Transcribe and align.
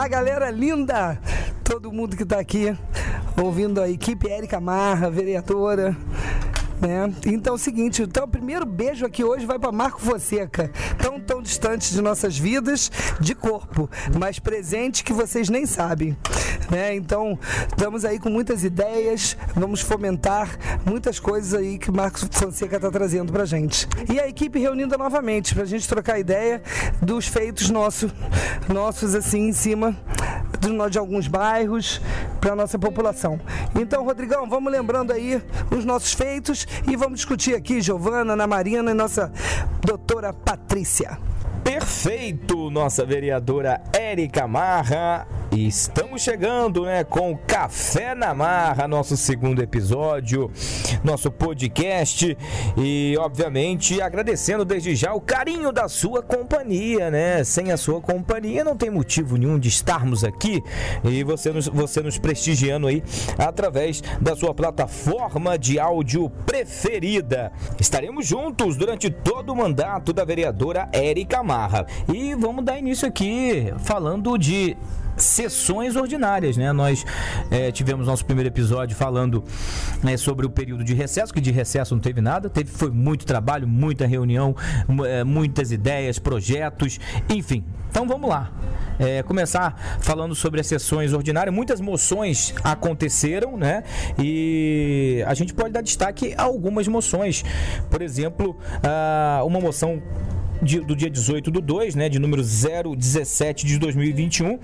Olá, 0.00 0.08
galera 0.08 0.50
linda! 0.50 1.20
Todo 1.62 1.92
mundo 1.92 2.16
que 2.16 2.22
está 2.22 2.40
aqui 2.40 2.74
ouvindo 3.36 3.82
a 3.82 3.90
equipe 3.90 4.30
Érica 4.30 4.58
Marra, 4.58 5.10
vereadora. 5.10 5.94
Né? 6.80 7.14
Então 7.26 7.52
é 7.52 7.56
o 7.56 7.58
seguinte, 7.58 8.02
então 8.04 8.24
o 8.24 8.28
primeiro 8.28 8.64
beijo 8.64 9.04
aqui 9.04 9.22
hoje 9.22 9.44
vai 9.44 9.58
para 9.58 9.70
Marco 9.70 10.00
Fonseca, 10.00 10.70
tão 11.02 11.20
tão 11.20 11.42
distante 11.42 11.92
de 11.92 12.00
nossas 12.00 12.38
vidas 12.38 12.90
de 13.20 13.34
corpo, 13.34 13.90
mas 14.18 14.38
presente 14.38 15.04
que 15.04 15.12
vocês 15.12 15.50
nem 15.50 15.66
sabem, 15.66 16.16
né? 16.80 16.94
Então 16.94 17.38
estamos 17.68 18.04
aí 18.04 18.18
com 18.18 18.30
muitas 18.30 18.64
ideias, 18.64 19.36
vamos 19.54 19.80
fomentar 19.80 20.58
muitas 20.84 21.18
coisas 21.18 21.54
aí 21.54 21.78
que 21.78 21.90
Marco 21.90 22.18
Fonseca 22.30 22.76
está 22.76 22.90
trazendo 22.90 23.32
para 23.32 23.44
gente. 23.44 23.88
E 24.08 24.18
a 24.20 24.28
equipe 24.28 24.58
reunida 24.58 24.96
novamente 24.96 25.54
para 25.54 25.64
a 25.64 25.66
gente 25.66 25.88
trocar 25.88 26.18
ideia 26.18 26.62
dos 27.02 27.26
feitos 27.26 27.70
nossos, 27.70 28.12
nossos 28.68 29.14
assim 29.14 29.48
em 29.48 29.52
cima 29.52 29.96
de, 30.60 30.90
de 30.90 30.98
alguns 30.98 31.26
bairros 31.26 32.00
para 32.40 32.54
nossa 32.54 32.78
população. 32.78 33.40
Então, 33.74 34.04
Rodrigão, 34.04 34.48
vamos 34.48 34.72
lembrando 34.72 35.12
aí 35.12 35.42
os 35.70 35.84
nossos 35.84 36.12
feitos 36.12 36.66
e 36.86 36.96
vamos 36.96 37.20
discutir 37.20 37.54
aqui, 37.54 37.80
Giovana, 37.80 38.32
Ana 38.32 38.46
Marina 38.46 38.90
e 38.90 38.94
nossa 38.94 39.32
doutora 39.84 40.32
Patrícia. 40.32 41.18
Perfeito, 41.64 42.70
nossa 42.70 43.04
vereadora 43.04 43.82
Érica 43.92 44.46
Marra. 44.46 45.39
Estamos 45.52 46.22
chegando, 46.22 46.84
né, 46.84 47.02
com 47.02 47.36
Café 47.36 48.14
na 48.14 48.32
Marra, 48.32 48.86
nosso 48.86 49.16
segundo 49.16 49.60
episódio, 49.60 50.48
nosso 51.02 51.28
podcast 51.28 52.38
e, 52.78 53.16
obviamente, 53.18 54.00
agradecendo 54.00 54.64
desde 54.64 54.94
já 54.94 55.12
o 55.12 55.20
carinho 55.20 55.72
da 55.72 55.88
sua 55.88 56.22
companhia, 56.22 57.10
né? 57.10 57.42
Sem 57.42 57.72
a 57.72 57.76
sua 57.76 58.00
companhia 58.00 58.62
não 58.62 58.76
tem 58.76 58.90
motivo 58.90 59.36
nenhum 59.36 59.58
de 59.58 59.68
estarmos 59.68 60.22
aqui 60.22 60.62
e 61.02 61.24
você 61.24 61.50
nos, 61.50 61.66
você 61.66 62.00
nos 62.00 62.16
prestigiando 62.16 62.86
aí 62.86 63.02
através 63.36 64.00
da 64.20 64.36
sua 64.36 64.54
plataforma 64.54 65.58
de 65.58 65.80
áudio 65.80 66.30
preferida. 66.46 67.50
Estaremos 67.80 68.24
juntos 68.24 68.76
durante 68.76 69.10
todo 69.10 69.52
o 69.52 69.56
mandato 69.56 70.12
da 70.12 70.24
vereadora 70.24 70.88
Érica 70.92 71.42
Marra 71.42 71.86
e 72.08 72.36
vamos 72.36 72.64
dar 72.64 72.78
início 72.78 73.08
aqui 73.08 73.74
falando 73.78 74.38
de 74.38 74.76
sessões 75.16 75.96
ordinárias, 75.96 76.56
né? 76.56 76.72
Nós 76.72 77.04
é, 77.50 77.70
tivemos 77.70 78.06
nosso 78.06 78.24
primeiro 78.24 78.48
episódio 78.48 78.96
falando 78.96 79.44
né, 80.02 80.16
sobre 80.16 80.46
o 80.46 80.50
período 80.50 80.84
de 80.84 80.94
recesso, 80.94 81.32
que 81.32 81.40
de 81.40 81.50
recesso 81.50 81.94
não 81.94 82.00
teve 82.00 82.20
nada, 82.20 82.48
teve 82.48 82.70
foi 82.70 82.90
muito 82.90 83.26
trabalho, 83.26 83.66
muita 83.66 84.06
reunião, 84.06 84.54
é, 85.06 85.24
muitas 85.24 85.72
ideias, 85.72 86.18
projetos, 86.18 86.98
enfim. 87.28 87.64
Então 87.90 88.06
vamos 88.06 88.28
lá. 88.28 88.52
É, 88.98 89.22
começar 89.22 89.98
falando 90.00 90.34
sobre 90.34 90.60
as 90.60 90.66
sessões 90.66 91.12
ordinárias. 91.12 91.54
Muitas 91.54 91.80
moções 91.80 92.54
aconteceram, 92.62 93.56
né? 93.56 93.82
E 94.18 95.24
a 95.26 95.34
gente 95.34 95.54
pode 95.54 95.72
dar 95.72 95.80
destaque 95.80 96.34
a 96.36 96.42
algumas 96.42 96.86
moções. 96.86 97.42
Por 97.90 98.02
exemplo, 98.02 98.56
uma 99.42 99.58
moção 99.58 100.02
de, 100.62 100.80
do 100.80 100.94
dia 100.94 101.10
18 101.10 101.50
do 101.50 101.60
2, 101.60 101.94
né, 101.94 102.08
de 102.08 102.18
número 102.18 102.42
017 102.42 103.66
de 103.66 103.78
2021, 103.78 104.58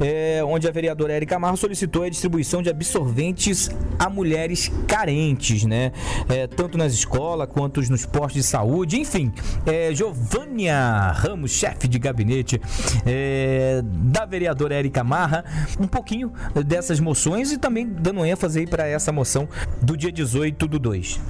é, 0.00 0.42
onde 0.44 0.68
a 0.68 0.70
vereadora 0.70 1.12
Érica 1.12 1.38
Marro 1.38 1.56
solicitou 1.56 2.02
a 2.02 2.08
distribuição 2.08 2.62
de 2.62 2.70
absorventes 2.70 3.70
a 3.98 4.08
mulheres 4.08 4.70
carentes, 4.86 5.64
né, 5.64 5.92
é, 6.28 6.46
tanto 6.46 6.76
nas 6.76 6.92
escolas 6.92 7.48
quanto 7.48 7.80
nos 7.90 8.04
postos 8.04 8.34
de 8.34 8.42
saúde, 8.42 9.00
enfim. 9.00 9.32
É, 9.66 9.94
Giovânia 9.94 11.12
Ramos, 11.12 11.52
chefe 11.52 11.88
de 11.88 11.98
gabinete 11.98 12.60
é, 13.06 13.82
da 13.84 14.24
vereadora 14.24 14.74
Érica 14.74 15.02
Marra, 15.04 15.44
um 15.78 15.86
pouquinho 15.86 16.32
dessas 16.66 17.00
moções 17.00 17.52
e 17.52 17.58
também 17.58 17.86
dando 17.86 18.24
ênfase 18.24 18.66
para 18.66 18.86
essa 18.86 19.12
moção 19.12 19.48
do 19.80 19.96
dia 19.96 20.12
18 20.12 20.66
do 20.66 20.78
2. 20.78 21.20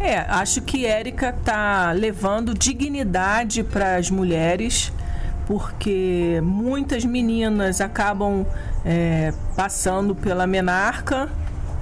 É, 0.00 0.20
acho 0.28 0.62
que 0.62 0.86
Érica 0.86 1.28
está 1.38 1.92
levando 1.92 2.54
dignidade 2.54 3.62
para 3.62 3.96
as 3.96 4.10
mulheres, 4.10 4.90
porque 5.46 6.40
muitas 6.42 7.04
meninas 7.04 7.82
acabam 7.82 8.46
é, 8.82 9.34
passando 9.54 10.14
pela 10.14 10.46
menarca 10.46 11.28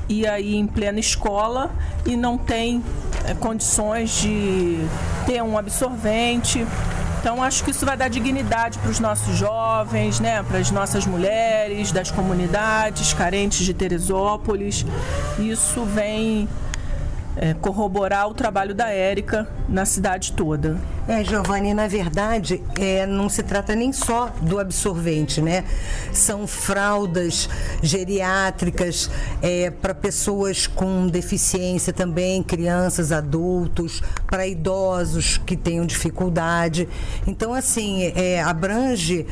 e 0.08 0.26
aí 0.26 0.56
em 0.56 0.66
plena 0.66 0.98
escola 0.98 1.70
e 2.04 2.16
não 2.16 2.36
tem 2.36 2.82
é, 3.24 3.34
condições 3.34 4.10
de 4.20 4.78
ter 5.24 5.40
um 5.40 5.56
absorvente. 5.56 6.66
Então 7.20 7.40
acho 7.40 7.62
que 7.62 7.70
isso 7.70 7.86
vai 7.86 7.96
dar 7.96 8.08
dignidade 8.08 8.78
para 8.78 8.90
os 8.90 8.98
nossos 8.98 9.36
jovens, 9.36 10.18
né, 10.18 10.42
para 10.42 10.58
as 10.58 10.72
nossas 10.72 11.06
mulheres 11.06 11.92
das 11.92 12.10
comunidades 12.10 13.12
carentes 13.12 13.64
de 13.64 13.72
Teresópolis. 13.72 14.84
Isso 15.38 15.84
vem 15.84 16.48
é, 17.38 17.54
corroborar 17.54 18.28
o 18.28 18.34
trabalho 18.34 18.74
da 18.74 18.90
Érica 18.90 19.48
na 19.68 19.84
cidade 19.84 20.32
toda. 20.32 20.76
É, 21.06 21.24
Giovanni, 21.24 21.72
na 21.72 21.86
verdade, 21.86 22.62
é, 22.78 23.06
não 23.06 23.28
se 23.28 23.42
trata 23.42 23.74
nem 23.74 23.92
só 23.92 24.30
do 24.42 24.58
absorvente, 24.58 25.40
né? 25.40 25.64
São 26.12 26.46
fraldas 26.46 27.48
geriátricas 27.82 29.10
é, 29.40 29.70
para 29.70 29.94
pessoas 29.94 30.66
com 30.66 31.06
deficiência 31.06 31.92
também, 31.92 32.42
crianças, 32.42 33.10
adultos, 33.12 34.02
para 34.26 34.46
idosos 34.46 35.38
que 35.38 35.56
tenham 35.56 35.86
dificuldade. 35.86 36.88
Então, 37.26 37.54
assim, 37.54 38.12
é, 38.14 38.42
abrange 38.42 39.26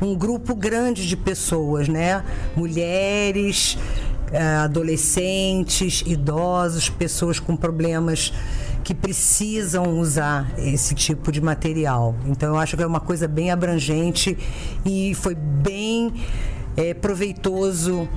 um 0.00 0.14
grupo 0.14 0.54
grande 0.54 1.06
de 1.08 1.16
pessoas, 1.16 1.88
né? 1.88 2.24
Mulheres. 2.54 3.78
É, 4.32 4.42
adolescentes, 4.56 6.02
idosos, 6.06 6.88
pessoas 6.88 7.38
com 7.38 7.54
problemas 7.54 8.32
que 8.82 8.94
precisam 8.94 9.98
usar 9.98 10.50
esse 10.58 10.94
tipo 10.94 11.30
de 11.30 11.40
material. 11.40 12.14
Então 12.26 12.50
eu 12.50 12.56
acho 12.56 12.76
que 12.76 12.82
é 12.82 12.86
uma 12.86 13.00
coisa 13.00 13.28
bem 13.28 13.50
abrangente 13.50 14.36
e 14.84 15.14
foi 15.14 15.34
bem 15.34 16.12
é, 16.76 16.94
proveitoso 16.94 18.08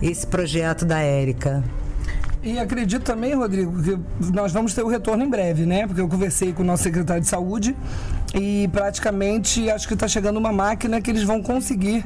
esse 0.00 0.26
projeto 0.26 0.84
da 0.84 0.98
Érica. 1.00 1.62
E 2.42 2.58
acredito 2.58 3.02
também, 3.02 3.34
Rodrigo, 3.34 3.82
que 3.82 3.98
nós 4.30 4.52
vamos 4.52 4.74
ter 4.74 4.82
o 4.82 4.88
retorno 4.88 5.24
em 5.24 5.30
breve, 5.30 5.64
né? 5.64 5.86
Porque 5.86 6.00
eu 6.00 6.08
conversei 6.08 6.52
com 6.52 6.62
o 6.62 6.66
nosso 6.66 6.82
secretário 6.82 7.22
de 7.22 7.28
saúde 7.28 7.74
e 8.34 8.68
praticamente 8.68 9.70
acho 9.70 9.86
que 9.86 9.94
está 9.94 10.08
chegando 10.08 10.36
uma 10.36 10.52
máquina 10.52 11.00
que 11.00 11.10
eles 11.10 11.22
vão 11.22 11.40
conseguir 11.40 12.04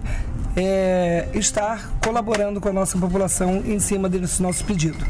é, 0.54 1.28
estar 1.34 1.90
colaborando 2.04 2.60
com 2.60 2.68
a 2.68 2.72
nossa 2.72 2.98
população 2.98 3.62
em 3.64 3.78
cima 3.78 4.08
desse 4.08 4.42
nosso 4.42 4.64
pedido. 4.64 5.04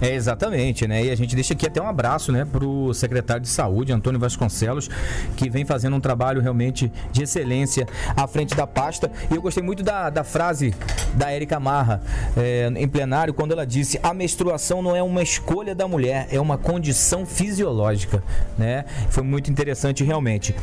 É, 0.00 0.14
exatamente, 0.14 0.88
né? 0.88 1.04
E 1.04 1.10
a 1.10 1.14
gente 1.14 1.34
deixa 1.34 1.52
aqui 1.52 1.66
até 1.66 1.80
um 1.80 1.86
abraço, 1.86 2.32
né, 2.32 2.46
o 2.62 2.94
secretário 2.94 3.42
de 3.42 3.48
Saúde, 3.48 3.92
Antônio 3.92 4.18
Vasconcelos, 4.18 4.88
que 5.36 5.50
vem 5.50 5.64
fazendo 5.64 5.94
um 5.94 6.00
trabalho 6.00 6.40
realmente 6.40 6.90
de 7.12 7.22
excelência 7.22 7.86
à 8.16 8.26
frente 8.26 8.54
da 8.54 8.66
pasta. 8.66 9.10
E 9.30 9.34
eu 9.34 9.42
gostei 9.42 9.62
muito 9.62 9.82
da, 9.82 10.08
da 10.08 10.24
frase 10.24 10.74
da 11.14 11.30
Érica 11.30 11.60
Marra 11.60 12.00
é, 12.36 12.70
em 12.76 12.88
plenário, 12.88 13.34
quando 13.34 13.52
ela 13.52 13.66
disse: 13.66 14.00
a 14.02 14.14
menstruação 14.14 14.82
não 14.82 14.96
é 14.96 15.02
uma 15.02 15.22
escolha 15.22 15.74
da 15.74 15.86
mulher, 15.86 16.28
é 16.30 16.40
uma 16.40 16.56
condição 16.56 17.26
fisiológica, 17.26 18.22
né? 18.58 18.84
Foi 19.10 19.22
muito 19.22 19.50
interessante 19.50 20.02
realmente. 20.02 20.54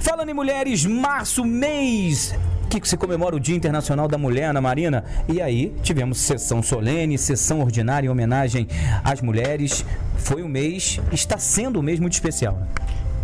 Falando 0.00 0.30
em 0.30 0.34
mulheres, 0.34 0.84
março, 0.84 1.44
mês 1.44 2.34
que 2.80 2.88
se 2.88 2.96
comemora 2.96 3.36
o 3.36 3.40
Dia 3.40 3.56
Internacional 3.56 4.08
da 4.08 4.18
Mulher, 4.18 4.50
Ana 4.50 4.60
Marina. 4.60 5.04
E 5.28 5.40
aí 5.40 5.74
tivemos 5.82 6.18
sessão 6.18 6.62
solene, 6.62 7.18
sessão 7.18 7.60
ordinária 7.60 8.06
em 8.06 8.10
homenagem 8.10 8.68
às 9.02 9.20
mulheres. 9.20 9.84
Foi 10.16 10.42
um 10.42 10.48
mês, 10.48 11.00
está 11.12 11.38
sendo 11.38 11.78
um 11.78 11.82
mês 11.82 12.00
muito 12.00 12.14
especial. 12.14 12.54
Né? 12.54 12.66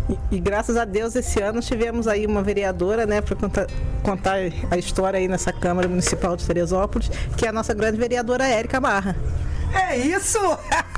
E, 0.09 0.35
e, 0.35 0.39
graças 0.39 0.75
a 0.77 0.85
Deus 0.85 1.15
esse 1.15 1.41
ano 1.41 1.61
tivemos 1.61 2.07
aí 2.07 2.25
uma 2.25 2.41
vereadora, 2.41 3.05
né, 3.05 3.21
para 3.21 3.35
contar, 3.35 3.67
contar, 4.03 4.35
a 4.69 4.77
história 4.77 5.17
aí 5.17 5.27
nessa 5.27 5.53
Câmara 5.53 5.87
Municipal 5.87 6.35
de 6.35 6.45
Teresópolis, 6.45 7.09
que 7.37 7.45
é 7.45 7.49
a 7.49 7.53
nossa 7.53 7.73
grande 7.73 7.97
vereadora 7.97 8.45
Érica 8.45 8.79
Barra. 8.79 9.15
É 9.73 9.97
isso! 9.97 10.37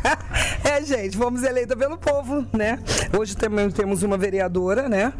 é, 0.63 0.81
gente, 0.83 1.15
fomos 1.15 1.44
eleita 1.44 1.75
pelo 1.75 1.97
povo, 1.97 2.45
né? 2.51 2.79
Hoje 3.17 3.38
também 3.38 3.69
temos 3.69 4.01
uma 4.01 4.17
vereadora, 4.17 4.89
né? 4.89 5.13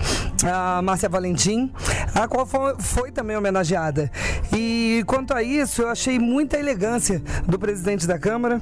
A 0.44 0.82
Márcia 0.82 1.08
Valentim, 1.08 1.72
a 2.14 2.28
qual 2.28 2.46
foi, 2.46 2.76
foi, 2.80 3.12
também 3.12 3.36
homenageada. 3.36 4.12
E 4.56 5.04
quanto 5.08 5.34
a 5.34 5.42
isso, 5.42 5.82
eu 5.82 5.90
achei 5.90 6.20
muita 6.20 6.58
elegância 6.58 7.22
do 7.48 7.58
presidente 7.58 8.06
da 8.06 8.20
Câmara, 8.20 8.62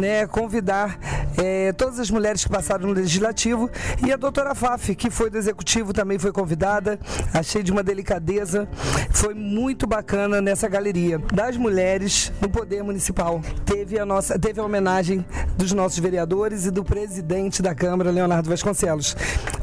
né? 0.00 0.26
Convidar 0.26 0.98
é, 1.36 1.72
todas 1.72 1.98
as 1.98 2.10
mulheres 2.10 2.44
que 2.44 2.50
passaram 2.50 2.86
no 2.86 2.92
Legislativo 2.92 3.70
e 4.04 4.12
a 4.12 4.16
doutora 4.16 4.54
Faf, 4.54 4.94
que 4.94 5.10
foi 5.10 5.30
do 5.30 5.38
Executivo, 5.38 5.92
também 5.92 6.18
foi 6.18 6.32
convidada. 6.32 6.98
Achei 7.32 7.62
de 7.62 7.72
uma 7.72 7.82
delicadeza. 7.82 8.68
Foi 9.10 9.34
muito 9.34 9.86
bacana 9.86 10.40
nessa 10.40 10.68
galeria 10.68 11.18
das 11.32 11.56
mulheres 11.56 12.32
no 12.40 12.48
Poder 12.48 12.82
Municipal. 12.82 13.40
Teve 13.64 13.98
a 13.98 14.06
nossa 14.06 14.38
teve 14.38 14.60
a 14.60 14.64
homenagem 14.64 15.24
dos 15.56 15.72
nossos 15.72 15.98
vereadores 15.98 16.66
e 16.66 16.70
do 16.70 16.84
presidente 16.84 17.62
da 17.62 17.74
Câmara, 17.74 18.10
Leonardo 18.10 18.48
Vasconcelos. 18.48 19.16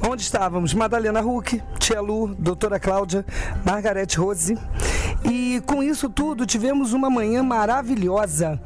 Onde 0.08 0.22
estávamos? 0.22 0.74
Madalena 0.74 1.22
Huck, 1.22 1.62
Tia 1.78 2.02
Lu, 2.02 2.36
doutora 2.36 2.80
Cláudia, 2.80 3.26
Margarete 3.66 4.18
Rose 4.18 4.58
E 5.24 5.62
com 5.66 5.82
isso 5.84 6.10
tudo, 6.10 6.46
tivemos 6.46 6.94
uma 6.94 7.10
manhã 7.10 7.44
maravilhosa. 7.44 8.60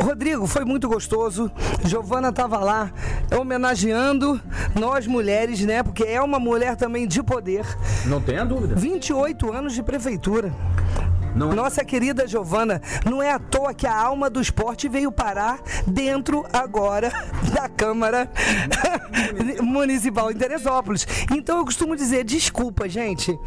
Rodrigo, 0.00 0.46
foi 0.46 0.64
muito 0.64 0.88
gostoso. 0.88 1.50
Giovana 1.84 2.30
estava 2.30 2.58
lá 2.58 2.90
homenageando 3.38 4.40
nós 4.74 5.06
mulheres, 5.06 5.60
né? 5.60 5.82
Porque 5.82 6.02
é 6.02 6.20
uma 6.20 6.40
mulher 6.40 6.76
também 6.76 7.06
de 7.06 7.22
poder. 7.22 7.64
Não 8.06 8.20
tenha 8.20 8.44
dúvida. 8.44 8.74
28 8.74 9.52
anos 9.52 9.74
de 9.74 9.82
prefeitura. 9.82 10.52
Não. 11.34 11.52
Nossa 11.52 11.84
querida 11.84 12.26
Giovana, 12.26 12.80
não 13.04 13.22
é 13.22 13.30
à 13.30 13.38
toa 13.38 13.72
que 13.72 13.86
a 13.86 13.96
alma 13.96 14.28
do 14.28 14.40
esporte 14.40 14.88
veio 14.88 15.10
parar 15.10 15.60
dentro 15.86 16.44
agora 16.52 17.10
da 17.52 17.68
Câmara 17.68 18.30
Municipal 19.62 20.30
em 20.30 20.34
Teresópolis. 20.34 21.06
Então 21.32 21.58
eu 21.58 21.64
costumo 21.64 21.96
dizer, 21.96 22.24
desculpa, 22.24 22.88
gente, 22.88 23.38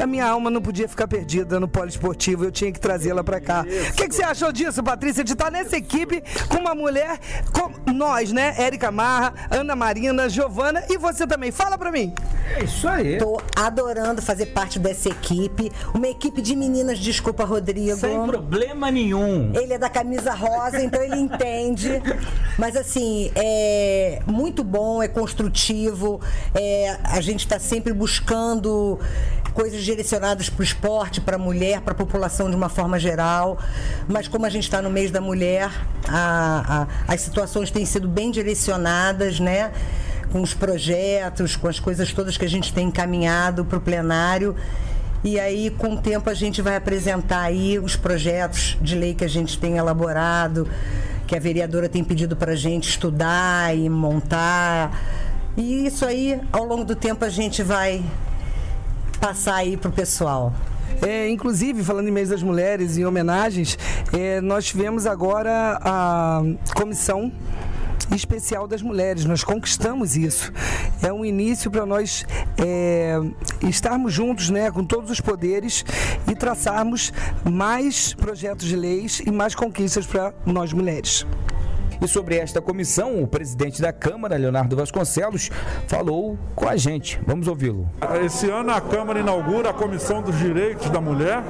a 0.00 0.06
minha 0.06 0.26
alma 0.26 0.50
não 0.50 0.62
podia 0.62 0.88
ficar 0.88 1.08
perdida 1.08 1.58
no 1.58 1.66
poliesportivo, 1.66 2.44
eu 2.44 2.52
tinha 2.52 2.70
que 2.70 2.78
trazê-la 2.78 3.24
para 3.24 3.40
cá. 3.40 3.62
O 3.62 3.94
que, 3.94 4.08
que, 4.08 4.14
você 4.14 4.22
achou 4.22 4.52
disso, 4.52 4.82
Patrícia, 4.82 5.24
de 5.24 5.32
estar 5.32 5.50
nessa 5.50 5.76
equipe 5.76 6.22
com 6.48 6.58
uma 6.58 6.74
mulher, 6.74 7.18
com 7.52 7.92
nós, 7.92 8.32
né? 8.32 8.54
Érica 8.56 8.90
Marra, 8.92 9.34
Ana 9.50 9.74
Marina, 9.74 10.28
Giovana 10.28 10.84
e 10.88 10.96
você 10.96 11.26
também. 11.26 11.50
Fala 11.50 11.76
para 11.76 11.90
mim. 11.90 12.14
É 12.56 12.64
isso 12.64 12.88
aí. 12.88 13.18
Tô 13.18 13.40
adorando 13.56 14.22
fazer 14.22 14.46
parte 14.46 14.78
dessa 14.78 15.08
equipe, 15.08 15.70
uma 15.94 16.08
equipe 16.08 16.40
de 16.40 16.54
meninas, 16.54 16.98
desculpa 16.98 17.31
Desculpa, 17.32 17.44
Rodrigo. 17.44 17.96
Sem 17.96 18.26
problema 18.26 18.90
nenhum. 18.90 19.52
Ele 19.54 19.72
é 19.72 19.78
da 19.78 19.88
camisa 19.88 20.34
rosa, 20.34 20.82
então 20.82 21.02
ele 21.02 21.16
entende. 21.16 21.90
Mas 22.58 22.76
assim, 22.76 23.30
é 23.34 24.20
muito 24.26 24.62
bom, 24.62 25.02
é 25.02 25.08
construtivo. 25.08 26.20
É, 26.54 26.98
a 27.02 27.20
gente 27.20 27.40
está 27.40 27.58
sempre 27.58 27.92
buscando 27.92 29.00
coisas 29.54 29.82
direcionadas 29.82 30.48
para 30.48 30.60
o 30.60 30.64
esporte, 30.64 31.20
para 31.20 31.36
a 31.36 31.38
mulher, 31.38 31.80
para 31.80 31.92
a 31.92 31.96
população 31.96 32.50
de 32.50 32.56
uma 32.56 32.68
forma 32.68 32.98
geral. 32.98 33.58
Mas 34.06 34.28
como 34.28 34.44
a 34.44 34.50
gente 34.50 34.64
está 34.64 34.82
no 34.82 34.90
mês 34.90 35.10
da 35.10 35.20
mulher, 35.20 35.70
a, 36.06 36.86
a, 37.08 37.12
as 37.14 37.22
situações 37.22 37.70
têm 37.70 37.86
sido 37.86 38.08
bem 38.08 38.30
direcionadas, 38.30 39.40
né? 39.40 39.72
Com 40.30 40.42
os 40.42 40.54
projetos, 40.54 41.56
com 41.56 41.68
as 41.68 41.80
coisas 41.80 42.12
todas 42.12 42.36
que 42.36 42.44
a 42.44 42.48
gente 42.48 42.72
tem 42.72 42.88
encaminhado 42.88 43.64
para 43.64 43.78
o 43.78 43.80
plenário. 43.80 44.54
E 45.24 45.38
aí, 45.38 45.70
com 45.70 45.94
o 45.94 45.98
tempo, 45.98 46.28
a 46.28 46.34
gente 46.34 46.60
vai 46.60 46.74
apresentar 46.74 47.42
aí 47.42 47.78
os 47.78 47.94
projetos 47.94 48.76
de 48.80 48.96
lei 48.96 49.14
que 49.14 49.24
a 49.24 49.28
gente 49.28 49.56
tem 49.56 49.76
elaborado, 49.76 50.68
que 51.28 51.36
a 51.36 51.38
vereadora 51.38 51.88
tem 51.88 52.02
pedido 52.02 52.34
para 52.34 52.52
a 52.52 52.56
gente 52.56 52.88
estudar 52.88 53.76
e 53.76 53.88
montar. 53.88 55.00
E 55.56 55.86
isso 55.86 56.04
aí, 56.04 56.40
ao 56.50 56.64
longo 56.64 56.84
do 56.84 56.96
tempo, 56.96 57.24
a 57.24 57.28
gente 57.28 57.62
vai 57.62 58.02
passar 59.20 59.56
aí 59.56 59.76
para 59.76 59.90
o 59.90 59.92
pessoal. 59.92 60.52
É, 61.00 61.28
inclusive, 61.28 61.84
falando 61.84 62.08
em 62.08 62.12
mês 62.12 62.28
das 62.28 62.42
mulheres, 62.42 62.98
em 62.98 63.04
homenagens, 63.04 63.78
é, 64.12 64.40
nós 64.40 64.64
tivemos 64.64 65.06
agora 65.06 65.78
a 65.80 66.42
comissão 66.74 67.30
especial 68.14 68.66
das 68.66 68.82
mulheres. 68.82 69.24
Nós 69.24 69.44
conquistamos 69.44 70.16
isso. 70.16 70.52
É 71.02 71.12
um 71.12 71.24
início 71.24 71.70
para 71.70 71.86
nós 71.86 72.24
é, 72.58 73.18
estarmos 73.68 74.12
juntos 74.12 74.50
né, 74.50 74.70
com 74.70 74.84
todos 74.84 75.10
os 75.10 75.20
poderes 75.20 75.84
e 76.30 76.34
traçarmos 76.34 77.12
mais 77.48 78.14
projetos 78.14 78.66
de 78.66 78.76
leis 78.76 79.20
e 79.20 79.30
mais 79.30 79.54
conquistas 79.54 80.06
para 80.06 80.32
nós 80.46 80.72
mulheres. 80.72 81.26
E 82.02 82.08
sobre 82.08 82.36
esta 82.36 82.60
comissão, 82.60 83.22
o 83.22 83.28
presidente 83.28 83.80
da 83.80 83.92
Câmara, 83.92 84.36
Leonardo 84.36 84.74
Vasconcelos, 84.74 85.50
falou 85.86 86.36
com 86.52 86.68
a 86.68 86.76
gente. 86.76 87.20
Vamos 87.24 87.46
ouvi-lo. 87.46 87.88
Esse 88.24 88.50
ano 88.50 88.72
a 88.72 88.80
Câmara 88.80 89.20
inaugura 89.20 89.70
a 89.70 89.72
Comissão 89.72 90.20
dos 90.20 90.36
Direitos 90.36 90.90
da 90.90 91.00
Mulher, 91.00 91.44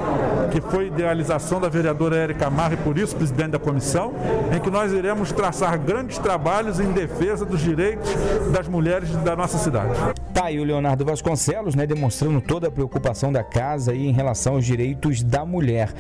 que 0.51 0.61
foi 0.61 0.89
idealização 0.89 1.59
da 1.59 1.71
vereadora 1.71 2.17
Érica 2.17 2.51
Marra 2.51 2.75
e 2.75 2.77
por 2.77 2.99
isso 2.99 3.17
presidente 3.17 3.53
da 3.53 3.59
comissão, 3.59 4.13
em 4.55 4.61
que 4.61 4.69
nós 4.69 4.93
iremos 4.93 5.33
traçar 5.33 5.79
grandes 5.79 6.19
trabalhos 6.19 6.79
em 6.79 6.93
defesa 6.93 7.47
dos 7.47 7.61
direitos 7.61 8.11
das 8.53 8.69
mulheres 8.69 9.09
da 9.17 9.35
nossa 9.35 9.57
cidade. 9.57 9.93
Tá 10.33 10.47
aí 10.47 10.59
o 10.59 10.65
Leonardo 10.65 11.05
Vasconcelos, 11.05 11.75
né, 11.75 11.87
demonstrando 11.87 12.41
toda 12.41 12.69
a 12.69 12.71
preocupação 12.71 13.31
da 13.31 13.45
casa 13.45 13.93
aí 13.93 14.07
em 14.07 14.13
relação 14.13 14.55
aos 14.55 14.65
direitos 14.65 15.23
da 15.23 15.45
mulher. 15.45 15.93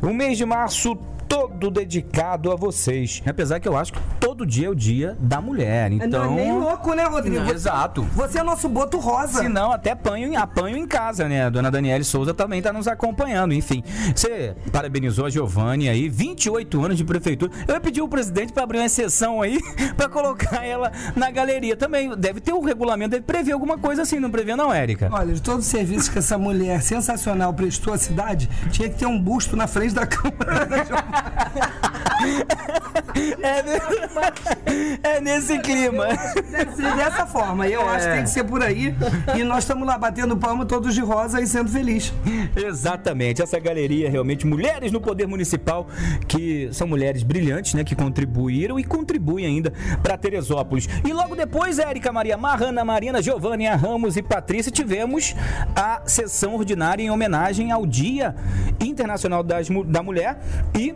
O 0.00 0.12
mês 0.12 0.38
de 0.38 0.44
março 0.44 0.96
todo 1.32 1.70
dedicado 1.70 2.52
a 2.52 2.56
vocês. 2.56 3.22
Apesar 3.24 3.58
que 3.58 3.66
eu 3.66 3.74
acho 3.74 3.94
que 3.94 4.00
todo 4.20 4.44
dia 4.44 4.66
é 4.66 4.70
o 4.70 4.74
dia 4.74 5.16
da 5.18 5.40
mulher. 5.40 5.90
Então. 5.90 6.26
Não 6.26 6.32
é 6.34 6.36
nem 6.36 6.48
então, 6.48 6.60
louco, 6.60 6.92
né, 6.92 7.04
Rodrigo? 7.04 7.38
Não, 7.38 7.46
você, 7.46 7.54
exato. 7.54 8.02
Você 8.12 8.38
é 8.38 8.42
nosso 8.42 8.68
boto 8.68 8.98
rosa. 8.98 9.40
Se 9.40 9.48
não, 9.48 9.72
até 9.72 9.92
apanho, 9.92 10.38
apanho 10.38 10.76
em 10.76 10.86
casa, 10.86 11.26
né? 11.26 11.46
A 11.46 11.48
dona 11.48 11.70
Daniele 11.70 12.04
Souza 12.04 12.34
também 12.34 12.58
está 12.58 12.70
nos 12.70 12.86
acompanhando. 12.86 13.54
Enfim, 13.54 13.82
você 14.14 14.54
parabenizou 14.70 15.24
a 15.24 15.30
Giovanni 15.30 15.88
aí, 15.88 16.06
28 16.06 16.84
anos 16.84 16.98
de 16.98 17.04
prefeitura. 17.04 17.50
Eu 17.66 17.74
ia 17.74 17.80
pedir 17.80 18.02
o 18.02 18.08
presidente 18.08 18.52
para 18.52 18.64
abrir 18.64 18.78
uma 18.78 18.84
exceção 18.84 19.40
aí, 19.40 19.58
para 19.96 20.10
colocar 20.10 20.66
ela 20.66 20.92
na 21.16 21.30
galeria. 21.30 21.74
Também 21.74 22.14
deve 22.14 22.40
ter 22.40 22.52
um 22.52 22.62
regulamento, 22.62 23.12
deve 23.12 23.24
prever 23.24 23.52
alguma 23.52 23.71
coisa 23.78 24.02
assim, 24.02 24.18
não 24.18 24.30
prevê, 24.30 24.54
não, 24.56 24.72
Érica? 24.72 25.08
Olha, 25.12 25.32
de 25.34 25.42
todos 25.42 25.64
os 25.64 25.70
serviços 25.70 26.08
que 26.08 26.18
essa 26.18 26.38
mulher 26.38 26.82
sensacional 26.82 27.52
prestou 27.52 27.92
à 27.92 27.98
cidade, 27.98 28.48
tinha 28.70 28.88
que 28.88 28.96
ter 28.98 29.06
um 29.06 29.18
busto 29.18 29.56
na 29.56 29.66
frente 29.66 29.94
da 29.94 30.06
Câmara 30.06 30.66
da 30.66 30.84
Giovanni. 30.84 31.12
É, 35.02 35.20
nesse 35.20 35.58
clima. 35.58 36.06
Deve 36.50 36.76
ser 36.76 36.94
dessa 36.94 37.26
forma. 37.26 37.66
Eu 37.66 37.82
é. 37.82 37.96
acho 37.96 38.06
que 38.06 38.12
tem 38.12 38.22
que 38.22 38.30
ser 38.30 38.44
por 38.44 38.62
aí. 38.62 38.94
E 39.36 39.42
nós 39.42 39.64
estamos 39.64 39.86
lá 39.86 39.98
batendo 39.98 40.36
palma 40.36 40.64
todos 40.64 40.94
de 40.94 41.00
rosa 41.00 41.40
e 41.40 41.46
sendo 41.46 41.70
feliz. 41.70 42.12
Exatamente. 42.54 43.42
Essa 43.42 43.58
galeria 43.58 44.08
realmente 44.08 44.46
mulheres 44.46 44.92
no 44.92 45.00
poder 45.00 45.26
municipal 45.26 45.88
que 46.28 46.68
são 46.72 46.86
mulheres 46.86 47.22
brilhantes, 47.22 47.74
né, 47.74 47.82
que 47.82 47.96
contribuíram 47.96 48.78
e 48.78 48.84
contribuem 48.84 49.46
ainda 49.46 49.72
para 50.02 50.16
Teresópolis. 50.16 50.88
E 51.04 51.12
logo 51.12 51.34
depois, 51.34 51.78
Érica 51.78 52.12
Maria 52.12 52.36
Marrana, 52.36 52.84
Marina, 52.84 53.20
Giovânia 53.20 53.74
Ramos 53.74 54.16
e 54.16 54.22
Patrícia 54.22 54.70
tivemos 54.70 55.34
a 55.74 56.02
sessão 56.06 56.54
ordinária 56.54 57.02
em 57.02 57.10
homenagem 57.10 57.72
ao 57.72 57.84
Dia 57.84 58.34
Internacional 58.80 59.42
das, 59.42 59.68
da 59.86 60.02
Mulher 60.02 60.40
e 60.78 60.94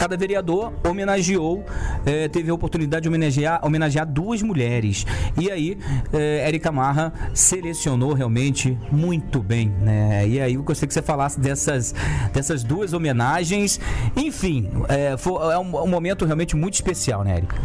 cada 0.00 0.16
vereador 0.16 0.72
homenageou, 0.82 1.62
eh, 2.06 2.26
teve 2.28 2.50
a 2.50 2.54
oportunidade 2.54 3.02
de 3.02 3.08
homenagear, 3.10 3.60
homenagear 3.62 4.06
duas 4.06 4.40
mulheres. 4.40 5.04
E 5.38 5.50
aí, 5.50 5.76
eh, 6.10 6.42
Érica 6.48 6.72
Marra 6.72 7.12
selecionou 7.34 8.14
realmente 8.14 8.78
muito 8.90 9.40
bem, 9.40 9.68
né? 9.68 10.26
E 10.26 10.40
aí 10.40 10.54
eu 10.54 10.62
gostaria 10.62 10.88
que 10.88 10.94
você 10.94 11.02
falasse 11.02 11.38
dessas, 11.38 11.94
dessas 12.32 12.64
duas 12.64 12.94
homenagens. 12.94 13.78
Enfim, 14.16 14.70
eh, 14.88 15.18
foi, 15.18 15.34
é 15.52 15.58
um, 15.58 15.82
um 15.82 15.88
momento 15.88 16.24
realmente 16.24 16.56
muito 16.56 16.72
especial, 16.72 17.22
né, 17.22 17.36
Érica? 17.36 17.56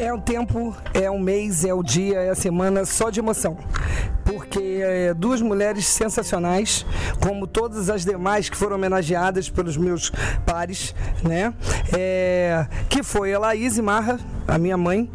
É 0.00 0.10
um 0.14 0.18
tempo, 0.18 0.74
é 0.94 1.10
um 1.10 1.18
mês, 1.18 1.62
é 1.62 1.74
o 1.74 1.82
dia, 1.82 2.20
é 2.20 2.30
a 2.30 2.34
semana 2.34 2.86
só 2.86 3.10
de 3.10 3.20
emoção. 3.20 3.58
Porque 4.24 4.80
é, 4.82 5.12
duas 5.12 5.42
mulheres 5.42 5.86
sensacionais, 5.86 6.86
como 7.22 7.46
todas 7.46 7.90
as 7.90 8.02
demais 8.02 8.48
que 8.48 8.56
foram 8.56 8.76
homenageadas 8.76 9.50
pelos 9.50 9.76
meus 9.76 10.10
pares, 10.46 10.94
né? 11.22 11.52
É, 11.94 12.66
que 12.88 13.02
foi 13.02 13.34
a 13.34 13.38
Laís 13.38 13.78
Marra, 13.78 14.18
a 14.48 14.56
minha 14.56 14.78
mãe, 14.78 15.10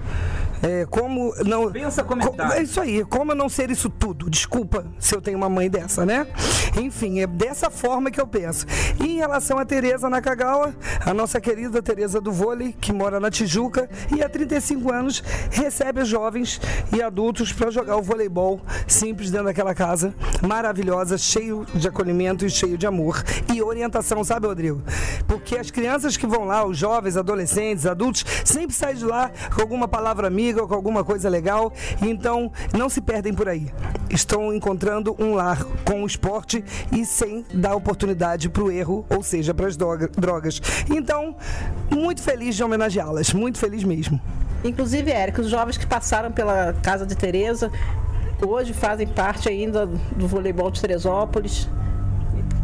é, 0.61 0.85
como 0.85 1.33
não. 1.45 1.71
Pensa 1.71 2.03
comentar. 2.03 2.57
É 2.57 2.63
isso 2.63 2.79
aí, 2.79 3.03
como 3.05 3.33
não 3.35 3.49
ser 3.49 3.69
isso 3.69 3.89
tudo? 3.89 4.29
Desculpa 4.29 4.85
se 4.99 5.15
eu 5.15 5.21
tenho 5.21 5.37
uma 5.37 5.49
mãe 5.49 5.69
dessa, 5.69 6.05
né? 6.05 6.27
Enfim, 6.81 7.19
é 7.19 7.27
dessa 7.27 7.69
forma 7.69 8.11
que 8.11 8.19
eu 8.19 8.27
penso. 8.27 8.65
E 8.99 9.07
em 9.07 9.15
relação 9.17 9.57
a 9.57 9.65
Tereza 9.65 10.09
Nakagawa, 10.09 10.73
a 11.05 11.13
nossa 11.13 11.39
querida 11.39 11.81
Tereza 11.81 12.19
do 12.19 12.31
vôlei, 12.31 12.73
que 12.73 12.91
mora 12.91 13.19
na 13.19 13.29
Tijuca 13.29 13.89
e 14.15 14.23
há 14.23 14.29
35 14.29 14.91
anos 14.91 15.23
recebe 15.51 16.03
jovens 16.05 16.59
e 16.93 17.01
adultos 17.01 17.51
para 17.53 17.71
jogar 17.71 17.97
o 17.97 18.01
voleibol 18.01 18.61
simples 18.87 19.31
dentro 19.31 19.47
daquela 19.47 19.73
casa 19.73 20.13
maravilhosa, 20.41 21.17
cheio 21.17 21.65
de 21.73 21.87
acolhimento 21.87 22.45
e 22.45 22.49
cheio 22.49 22.77
de 22.77 22.85
amor 22.85 23.23
e 23.53 23.61
orientação, 23.61 24.23
sabe, 24.23 24.47
Rodrigo? 24.47 24.81
Porque 25.27 25.57
as 25.57 25.71
crianças 25.71 26.17
que 26.17 26.27
vão 26.27 26.45
lá, 26.45 26.65
os 26.65 26.77
jovens, 26.77 27.17
adolescentes, 27.17 27.85
adultos, 27.85 28.25
sempre 28.43 28.75
saem 28.75 28.95
de 28.95 29.05
lá 29.05 29.31
com 29.53 29.61
alguma 29.61 29.87
palavra 29.87 30.27
amiga 30.27 30.44
com 30.53 30.73
alguma 30.73 31.03
coisa 31.03 31.29
legal. 31.29 31.73
Então, 32.01 32.51
não 32.77 32.89
se 32.89 33.01
perdem 33.01 33.33
por 33.33 33.47
aí. 33.47 33.71
Estão 34.09 34.53
encontrando 34.53 35.15
um 35.19 35.33
lar 35.33 35.63
com 35.85 36.03
o 36.03 36.05
esporte 36.05 36.63
e 36.91 37.05
sem 37.05 37.45
dar 37.53 37.75
oportunidade 37.75 38.49
para 38.49 38.63
o 38.63 38.71
erro, 38.71 39.05
ou 39.09 39.23
seja, 39.23 39.53
para 39.53 39.67
as 39.67 39.77
drogas. 39.77 40.61
Então, 40.89 41.35
muito 41.89 42.21
feliz 42.21 42.55
de 42.55 42.63
homenageá-las, 42.63 43.33
muito 43.33 43.57
feliz 43.57 43.83
mesmo. 43.83 44.19
Inclusive, 44.63 45.11
Érica, 45.11 45.41
os 45.41 45.49
jovens 45.49 45.77
que 45.77 45.85
passaram 45.85 46.31
pela 46.31 46.73
casa 46.73 47.05
de 47.05 47.15
Tereza 47.15 47.71
hoje 48.45 48.73
fazem 48.73 49.07
parte 49.07 49.47
ainda 49.47 49.85
do 49.85 50.27
voleibol 50.27 50.69
de 50.69 50.81
Teresópolis 50.81 51.69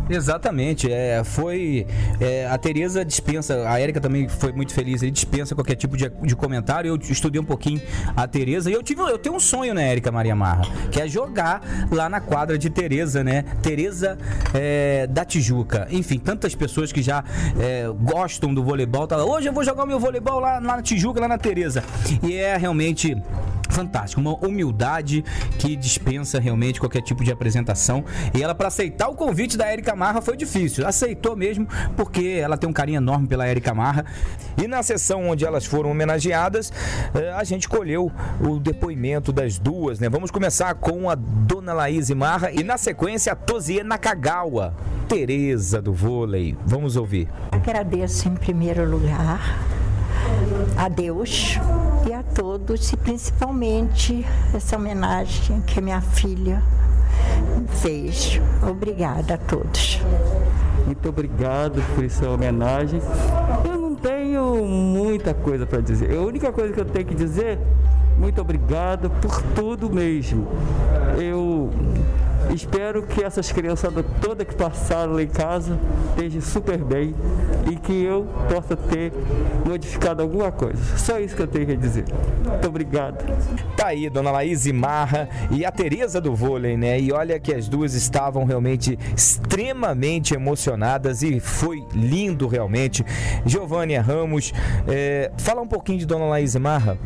Exatamente. 0.10 0.92
É, 0.92 1.24
foi. 1.24 1.88
É, 2.20 2.48
a 2.48 2.58
Tereza 2.58 3.04
dispensa, 3.04 3.68
a 3.68 3.80
Érica 3.80 4.00
também 4.00 4.28
foi 4.28 4.52
muito 4.52 4.74
feliz, 4.74 5.02
ele 5.02 5.12
dispensa 5.12 5.56
qualquer 5.56 5.76
tipo 5.76 5.96
de, 5.98 6.10
de 6.10 6.36
comentário. 6.36 6.90
Eu 6.90 6.98
estudei 7.12 7.40
um 7.40 7.46
pouquinho 7.46 7.82
a 8.16 8.28
Tereza 8.28 8.70
e 8.70 8.74
eu 8.74 8.84
tive 8.84 9.02
eu 9.02 9.18
tenho 9.18 9.36
um 9.36 9.40
sonho, 9.40 9.74
né, 9.74 9.92
Érica 9.92 10.12
Maria 10.12 10.36
Marra, 10.36 10.64
que 10.92 11.02
é 11.02 11.08
jogar 11.08 11.62
lá 11.92 12.08
na 12.10 12.22
quadra 12.22 12.58
de 12.58 12.70
Tereza, 12.70 13.24
né? 13.24 13.44
Tereza 13.62 14.18
é, 14.54 15.08
da 15.08 15.26
Tijuca. 15.26 15.88
Enfim, 15.92 16.20
tantas 16.20 16.54
pessoas 16.56 16.92
que 16.92 17.02
já 17.02 17.24
é, 17.60 17.88
gostam 18.00 18.54
do 18.54 18.64
voleibol. 18.64 19.08
Tá, 19.08 19.24
Hoje 19.24 19.48
eu 19.48 19.54
vou 19.54 19.64
jogar 19.64 19.84
o 19.84 19.88
meu 19.88 20.00
voleibol 20.00 20.40
lá, 20.40 20.60
lá 20.60 20.78
na 20.78 20.82
Tijuca, 20.82 21.20
lá 21.20 21.28
na 21.28 21.38
Tereza. 21.38 21.84
E 22.24 22.36
é 22.36 22.58
realmente 22.58 23.16
fantástico, 23.72 24.22
uma 24.22 24.36
humildade 24.46 25.24
que 25.58 25.76
dispensa 25.76 26.40
realmente 26.40 26.80
qualquer 26.80 27.02
tipo 27.02 27.24
de 27.24 27.32
apresentação. 27.32 28.04
E 28.34 28.42
ela, 28.42 28.54
para 28.54 28.68
aceitar 28.68 29.10
o 29.10 29.16
convite 29.16 29.58
da 29.58 29.66
Érica 29.68 29.96
Marra, 29.96 30.22
foi 30.22 30.38
difícil. 30.38 30.86
Aceitou 30.88 31.36
mesmo, 31.36 31.68
porque 31.96 32.40
ela 32.42 32.58
tem 32.58 32.70
um 32.70 32.74
carinho 32.74 32.98
enorme 32.98 33.28
pela 33.28 33.46
Érica 33.46 33.74
Marra. 33.74 34.06
E 34.62 34.68
na 34.68 34.84
sessão 34.84 35.30
onde 35.30 35.46
elas 35.46 35.66
foram 35.66 35.92
homenageadas, 35.92 36.72
eh, 37.14 37.32
a 37.32 37.44
gente 37.44 37.68
colheu 37.68 38.12
o 38.40 38.60
depoimento 38.60 39.32
das 39.32 39.58
duas, 39.58 40.00
né? 40.00 40.10
Vamos 40.10 40.30
começar 40.30 40.74
com 40.76 41.10
a 41.10 41.16
dona 41.16 41.74
Laís 41.74 42.10
Marra 42.12 42.52
e 42.52 42.64
na 42.64 42.78
sequência 42.78 43.34
a 43.34 43.36
Tozie 43.36 43.84
Nakagawa, 43.84 44.74
Tereza 45.08 45.82
do 45.82 45.94
vôlei. 45.94 46.58
Vamos 46.66 46.96
ouvir. 46.96 47.28
Agradeço 47.52 48.28
em 48.28 48.36
primeiro 48.36 48.90
lugar 48.90 49.40
a 50.78 50.88
Deus 50.88 51.60
todos, 52.34 52.92
e 52.92 52.98
principalmente 52.98 54.26
essa 54.54 54.76
homenagem 54.76 55.62
que 55.62 55.82
minha 55.82 56.02
filha 56.02 56.62
fez. 57.82 58.40
Obrigada 58.68 59.36
a 59.36 59.38
todos. 59.38 60.02
Muito 60.86 61.08
obrigado 61.10 61.82
por 61.96 62.04
essa 62.04 62.30
homenagem. 62.30 63.02
Eu 63.66 63.78
não 63.78 63.96
tenho 63.96 64.66
muita 64.66 65.34
coisa 65.34 65.66
para 65.66 65.82
dizer. 65.82 66.18
A 66.18 66.22
única 66.22 66.52
coisa 66.52 66.74
que 66.74 66.80
eu 66.80 66.86
tenho 66.86 67.06
que 67.06 67.16
dizer, 67.16 67.60
muito 68.18 68.42
obrigado 68.42 69.10
por 69.22 69.42
tudo 69.54 69.90
mesmo. 69.90 70.48
Eu 71.18 71.70
Espero 72.54 73.04
que 73.04 73.24
essas 73.24 73.52
crianças 73.52 73.94
todas 74.20 74.46
que 74.46 74.56
passaram 74.56 75.14
lá 75.14 75.22
em 75.22 75.28
casa 75.28 75.80
estejam 76.10 76.42
super 76.42 76.78
bem 76.80 77.16
que 77.84 78.04
eu 78.04 78.28
possa 78.50 78.76
ter 78.76 79.12
modificado 79.66 80.22
alguma 80.22 80.52
coisa. 80.52 80.82
Só 80.98 81.20
isso 81.20 81.36
que 81.36 81.42
eu 81.42 81.48
tenho 81.48 81.66
que 81.66 81.78
dizer. 81.78 82.06
Muito 82.46 82.68
obrigado. 82.68 83.24
Tá 83.76 83.88
aí, 83.88 84.10
dona 84.10 84.32
Laís 84.32 84.66
Marra 84.72 85.28
e 85.50 85.66
a 85.66 85.72
Tereza 85.72 86.22
do 86.22 86.36
vôlei, 86.36 86.78
né? 86.78 87.00
E 87.00 87.12
olha 87.12 87.40
que 87.40 87.54
as 87.54 87.68
duas 87.68 87.94
estavam 87.94 88.46
realmente 88.46 88.98
extremamente 89.16 90.34
emocionadas 90.34 91.24
e 91.24 91.40
foi 91.40 91.86
lindo 91.94 92.48
realmente. 92.48 93.06
Giovânia 93.46 94.02
Ramos, 94.02 94.54
é, 94.88 95.32
fala 95.38 95.62
um 95.62 95.68
pouquinho 95.68 96.00
de 96.00 96.06
dona 96.06 96.26
Laís 96.26 96.56
Marra. 96.56 96.98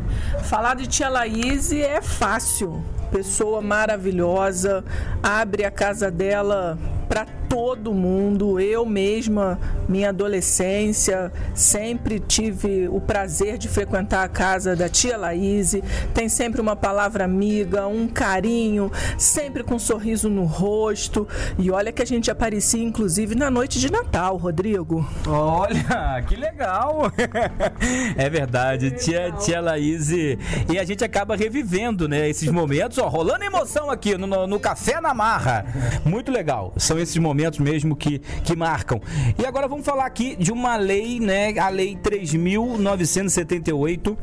Falar 0.44 0.74
de 0.74 0.86
tia 0.86 1.08
Laís 1.08 1.72
é 1.72 2.00
fácil 2.00 2.82
pessoa 3.10 3.62
maravilhosa, 3.62 4.84
abre 5.22 5.64
a 5.64 5.70
casa 5.70 6.10
dela 6.10 6.78
para 7.08 7.26
todo 7.48 7.92
mundo. 7.92 8.60
Eu 8.60 8.84
mesma, 8.84 9.58
minha 9.88 10.10
adolescência, 10.10 11.32
sempre 11.54 12.20
tive 12.20 12.88
o 12.88 13.00
prazer 13.00 13.58
de 13.58 13.68
frequentar 13.68 14.24
a 14.24 14.28
casa 14.28 14.76
da 14.76 14.88
tia 14.88 15.16
Laís. 15.16 15.74
Tem 16.14 16.28
sempre 16.28 16.60
uma 16.60 16.76
palavra 16.76 17.24
amiga, 17.24 17.86
um 17.86 18.06
carinho, 18.08 18.90
sempre 19.18 19.62
com 19.62 19.74
um 19.74 19.78
sorriso 19.78 20.28
no 20.28 20.44
rosto. 20.44 21.26
E 21.58 21.70
olha 21.70 21.92
que 21.92 22.02
a 22.02 22.06
gente 22.06 22.30
aparecia, 22.30 22.82
inclusive, 22.82 23.34
na 23.34 23.50
noite 23.50 23.78
de 23.78 23.90
Natal, 23.90 24.36
Rodrigo. 24.36 25.06
Olha, 25.26 26.22
que 26.26 26.36
legal! 26.36 27.12
é 28.16 28.28
verdade, 28.28 28.90
tia, 28.92 29.32
tia 29.32 29.60
Laís. 29.60 30.10
E 30.10 30.38
a 30.78 30.84
gente 30.84 31.04
acaba 31.04 31.36
revivendo, 31.36 32.08
né, 32.08 32.28
esses 32.28 32.50
momentos, 32.50 32.98
ó, 32.98 33.08
rolando 33.08 33.44
emoção 33.44 33.90
aqui 33.90 34.16
no, 34.16 34.46
no 34.46 34.60
Café 34.60 35.00
na 35.00 35.14
Marra. 35.14 35.64
Muito 36.04 36.30
legal. 36.30 36.72
São 36.76 36.98
esses 36.98 37.16
momentos 37.36 37.58
mesmo 37.58 37.94
que, 37.94 38.18
que 38.18 38.56
marcam. 38.56 38.98
E 39.38 39.44
agora 39.44 39.68
vamos 39.68 39.84
falar 39.84 40.06
aqui 40.06 40.34
de 40.36 40.50
uma 40.50 40.76
lei, 40.76 41.20
né? 41.20 41.58
A 41.58 41.68
Lei 41.68 41.94
3.978, 41.96 44.16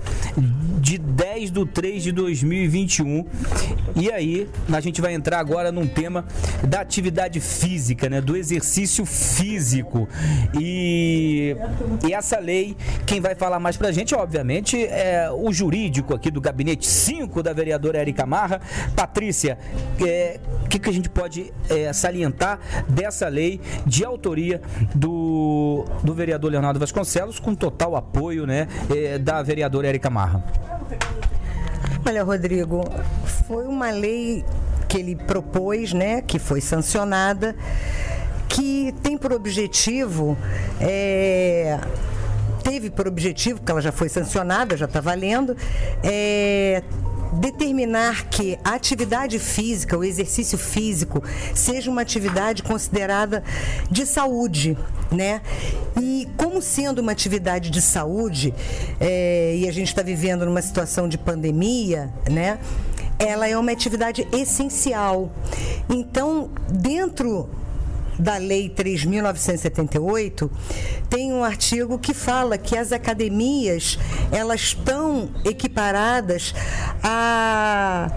de 0.79 0.97
10 1.13 1.51
de 1.51 1.65
3 1.65 2.03
de 2.03 2.11
2021. 2.11 3.25
E 3.95 4.11
aí, 4.11 4.49
a 4.71 4.79
gente 4.79 4.99
vai 5.01 5.13
entrar 5.13 5.39
agora 5.39 5.71
num 5.71 5.87
tema 5.87 6.25
da 6.67 6.81
atividade 6.81 7.39
física, 7.39 8.09
né? 8.09 8.19
Do 8.19 8.35
exercício 8.35 9.05
físico. 9.05 10.07
E, 10.59 11.55
e 12.07 12.13
essa 12.13 12.39
lei, 12.39 12.75
quem 13.05 13.21
vai 13.21 13.35
falar 13.35 13.59
mais 13.59 13.77
pra 13.77 13.91
gente, 13.91 14.15
obviamente, 14.15 14.83
é 14.85 15.29
o 15.31 15.51
jurídico 15.53 16.15
aqui 16.15 16.31
do 16.31 16.41
gabinete 16.41 16.87
5 16.87 17.43
da 17.43 17.53
vereadora 17.53 17.99
Érica 17.99 18.25
Marra. 18.25 18.59
Patrícia, 18.95 19.57
o 19.99 20.07
é, 20.07 20.39
que, 20.69 20.79
que 20.79 20.89
a 20.89 20.93
gente 20.93 21.09
pode 21.09 21.53
é, 21.69 21.93
salientar 21.93 22.59
dessa 22.87 23.27
lei 23.27 23.61
de 23.85 24.03
autoria 24.03 24.61
do, 24.95 25.85
do 26.03 26.13
vereador 26.13 26.51
Leonardo 26.51 26.79
Vasconcelos, 26.79 27.39
com 27.39 27.53
total 27.53 27.95
apoio 27.95 28.47
né, 28.47 28.67
é, 28.89 29.19
da 29.19 29.43
vereadora 29.43 29.87
Érica 29.87 30.09
Marra. 30.09 30.43
Olha, 32.05 32.23
Rodrigo, 32.23 32.83
foi 33.47 33.65
uma 33.65 33.89
lei 33.89 34.43
que 34.89 34.97
ele 34.97 35.15
propôs, 35.15 35.93
né, 35.93 36.21
que 36.21 36.37
foi 36.37 36.61
sancionada, 36.61 37.55
que 38.47 38.93
tem 39.01 39.17
por 39.17 39.33
objetivo 39.33 40.37
é, 40.79 41.79
teve 42.63 42.89
por 42.89 43.07
objetivo, 43.07 43.59
porque 43.59 43.71
ela 43.71 43.81
já 43.81 43.91
foi 43.91 44.09
sancionada, 44.09 44.77
já 44.77 44.85
está 44.85 45.01
valendo, 45.01 45.55
é, 46.03 46.81
determinar 47.33 48.25
que 48.29 48.57
a 48.63 48.73
atividade 48.73 49.39
física, 49.39 49.97
o 49.97 50.03
exercício 50.03 50.57
físico, 50.57 51.23
seja 51.53 51.89
uma 51.89 52.01
atividade 52.01 52.63
considerada 52.63 53.43
de 53.89 54.05
saúde, 54.05 54.77
né? 55.11 55.41
E 55.99 56.27
como 56.37 56.61
sendo 56.61 56.99
uma 56.99 57.11
atividade 57.11 57.69
de 57.69 57.81
saúde, 57.81 58.53
é, 58.99 59.55
e 59.57 59.67
a 59.67 59.71
gente 59.71 59.87
está 59.87 60.01
vivendo 60.01 60.45
numa 60.45 60.61
situação 60.61 61.07
de 61.07 61.17
pandemia, 61.17 62.13
né? 62.29 62.59
Ela 63.19 63.47
é 63.47 63.57
uma 63.57 63.71
atividade 63.71 64.27
essencial. 64.31 65.31
Então, 65.89 66.49
dentro 66.69 67.49
da 68.23 68.37
Lei 68.37 68.69
3.978, 68.69 70.49
tem 71.09 71.33
um 71.33 71.43
artigo 71.43 71.99
que 71.99 72.13
fala 72.13 72.57
que 72.57 72.77
as 72.77 72.93
academias 72.93 73.99
elas 74.31 74.61
estão 74.61 75.29
equiparadas 75.43 76.55
a 77.03 78.09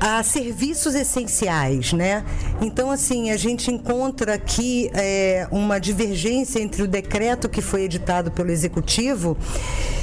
a 0.00 0.22
serviços 0.22 0.94
essenciais, 0.94 1.92
né? 1.92 2.24
Então, 2.60 2.90
assim, 2.90 3.30
a 3.30 3.36
gente 3.36 3.70
encontra 3.70 4.34
aqui 4.34 4.90
é, 4.94 5.46
uma 5.50 5.78
divergência 5.78 6.60
entre 6.60 6.82
o 6.82 6.86
decreto 6.86 7.48
que 7.48 7.60
foi 7.60 7.82
editado 7.82 8.30
pelo 8.30 8.50
Executivo 8.50 9.36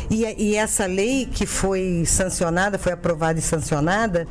e, 0.10 0.24
e 0.38 0.56
essa 0.56 0.86
lei 0.86 1.26
que 1.26 1.46
foi 1.46 2.04
sancionada, 2.06 2.78
foi 2.78 2.92
aprovada 2.92 3.40
e 3.40 3.42
sancionada 3.42 4.28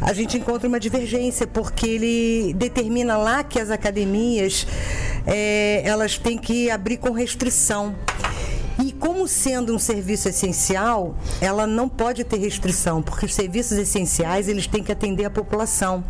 a 0.00 0.12
gente 0.12 0.36
encontra 0.36 0.68
uma 0.68 0.78
divergência, 0.78 1.46
porque 1.46 1.86
ele 1.86 2.54
determina 2.54 3.16
lá 3.16 3.42
que 3.42 3.58
as 3.58 3.70
academias 3.70 4.66
é, 5.26 5.82
elas 5.84 6.16
têm 6.18 6.38
que 6.38 6.70
abrir 6.70 6.98
com 6.98 7.10
restrição. 7.10 7.94
E 8.82 8.92
como 8.92 9.26
sendo 9.26 9.74
um 9.74 9.78
serviço 9.78 10.28
essencial, 10.28 11.16
ela 11.40 11.66
não 11.66 11.88
pode 11.88 12.22
ter 12.24 12.38
restrição, 12.38 13.02
porque 13.02 13.26
os 13.26 13.34
serviços 13.34 13.76
essenciais 13.76 14.48
eles 14.48 14.66
têm 14.66 14.82
que 14.82 14.92
atender 14.92 15.24
a 15.24 15.30
população 15.30 16.04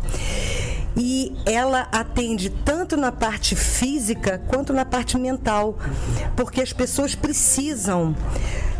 e 0.95 1.35
ela 1.45 1.87
atende 1.91 2.49
tanto 2.49 2.97
na 2.97 3.11
parte 3.11 3.55
física 3.55 4.41
quanto 4.47 4.73
na 4.73 4.85
parte 4.85 5.17
mental, 5.17 5.77
porque 6.35 6.61
as 6.61 6.73
pessoas 6.73 7.15
precisam 7.15 8.15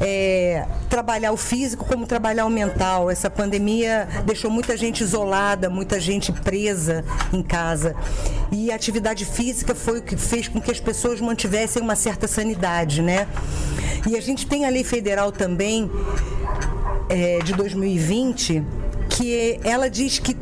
é, 0.02 0.66
trabalhar 0.90 1.32
o 1.32 1.38
físico 1.38 1.86
como 1.86 2.06
trabalhar 2.08 2.46
o 2.46 2.50
mental. 2.50 3.10
Essa 3.10 3.30
pandemia 3.30 4.08
deixou 4.26 4.50
muita 4.50 4.76
gente 4.76 5.02
isolada, 5.02 5.70
muita 5.70 6.00
gente 6.00 6.32
presa 6.32 7.04
em 7.32 7.44
casa. 7.44 7.96
E 8.52 8.72
a 8.72 8.76
atividade 8.76 9.26
física 9.26 9.76
foi 9.76 10.00
o 10.00 10.02
que 10.02 10.18
fez 10.18 10.48
com 10.48 10.60
que 10.60 10.72
as 10.72 10.80
pessoas 10.80 11.22
mantivessem 11.22 11.82
uma 11.82 11.96
certa 11.96 12.28
sanidade, 12.28 13.02
né? 13.02 13.28
E 14.08 14.18
a 14.18 14.22
gente 14.22 14.48
tem 14.48 14.66
a 14.66 14.70
lei 14.70 14.84
federal 14.84 15.32
também 15.32 15.90
é, 17.10 17.40
de 17.44 17.54
2020 17.54 18.64
que 19.10 19.60
ela 19.64 19.90
diz 19.90 20.20
que 20.20 20.36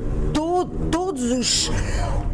todos 0.91 1.31
os, 1.31 1.71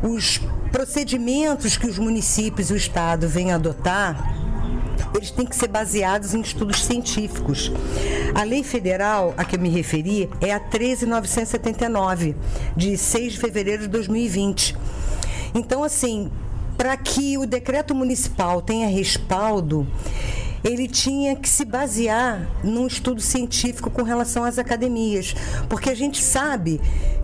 os 0.03 0.41
procedimentos 0.71 1.77
que 1.77 1.88
os 1.88 1.97
municípios 1.97 2.69
e 2.69 2.73
o 2.73 2.77
Estado 2.77 3.27
vêm 3.27 3.51
adotar 3.51 4.43
eles 5.15 5.31
têm 5.31 5.45
que 5.45 5.55
ser 5.55 5.67
baseados 5.67 6.33
em 6.33 6.41
estudos 6.41 6.83
científicos. 6.83 7.71
A 8.33 8.43
lei 8.43 8.63
federal 8.63 9.33
a 9.38 9.45
que 9.45 9.55
eu 9.55 9.59
me 9.59 9.69
referi 9.69 10.29
é 10.41 10.51
a 10.51 10.59
13979, 10.59 12.35
de 12.75 12.97
6 12.97 13.33
de 13.33 13.39
fevereiro 13.39 13.83
de 13.83 13.88
2020. 13.89 14.75
Então, 15.53 15.83
assim, 15.83 16.31
para 16.77 16.97
que 16.97 17.38
o 17.38 17.45
decreto 17.45 17.93
municipal 17.93 18.62
tenha 18.62 18.88
respaldo, 18.88 19.88
ele 20.63 20.88
tinha 20.88 21.36
que 21.36 21.50
se 21.50 21.65
basear 21.65 22.48
num 22.63 22.88
estudo 22.88 23.22
científico 23.22 23.89
com 23.89 24.03
relação 24.03 24.43
às 24.43 24.58
academias, 24.58 25.36
porque 25.67 25.89
a 25.89 25.96
gente 25.96 26.24
sabe 26.24 26.79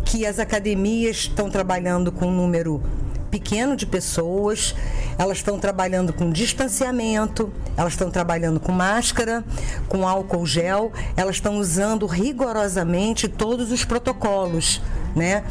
que 0.06 0.26
as 0.26 0.40
academias 0.40 1.18
estão 1.18 1.50
trabalhando 1.50 2.12
com 2.12 2.28
um 2.28 2.36
número 2.36 2.82
pequeno 3.30 3.76
de 3.76 3.86
pessoas, 3.86 4.76
elas 5.18 5.38
estão 5.38 5.60
trabalhando 5.60 6.12
com 6.12 6.32
distanciamento, 6.32 7.54
elas 7.78 7.94
estão 7.94 8.10
trabalhando 8.10 8.60
com 8.60 8.72
máscara, 8.72 9.44
com 9.88 10.08
álcool 10.08 10.46
gel, 10.46 10.92
elas 11.16 11.36
estão 11.36 11.58
usando 11.58 12.06
rigorosamente 12.08 13.28
todos 13.28 13.72
os 13.72 13.86
protocolos, 13.86 14.82
né? 15.16 15.44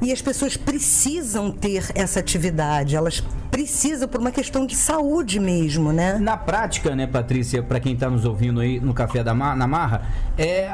E 0.00 0.12
as 0.12 0.20
pessoas 0.20 0.56
precisam 0.56 1.50
ter 1.50 1.90
essa 1.94 2.20
atividade, 2.20 2.94
elas 2.94 3.22
precisam 3.50 4.06
por 4.06 4.20
uma 4.20 4.30
questão 4.30 4.66
de 4.66 4.76
saúde 4.76 5.40
mesmo, 5.40 5.90
né? 5.90 6.18
Na 6.18 6.36
prática, 6.36 6.94
né, 6.94 7.06
Patrícia, 7.06 7.62
para 7.62 7.80
quem 7.80 7.94
está 7.94 8.10
nos 8.10 8.26
ouvindo 8.26 8.60
aí 8.60 8.78
no 8.78 8.92
Café 8.92 9.24
da 9.24 9.32
Mar, 9.32 9.56
na 9.56 9.66
Marra, 9.66 10.06
é, 10.36 10.68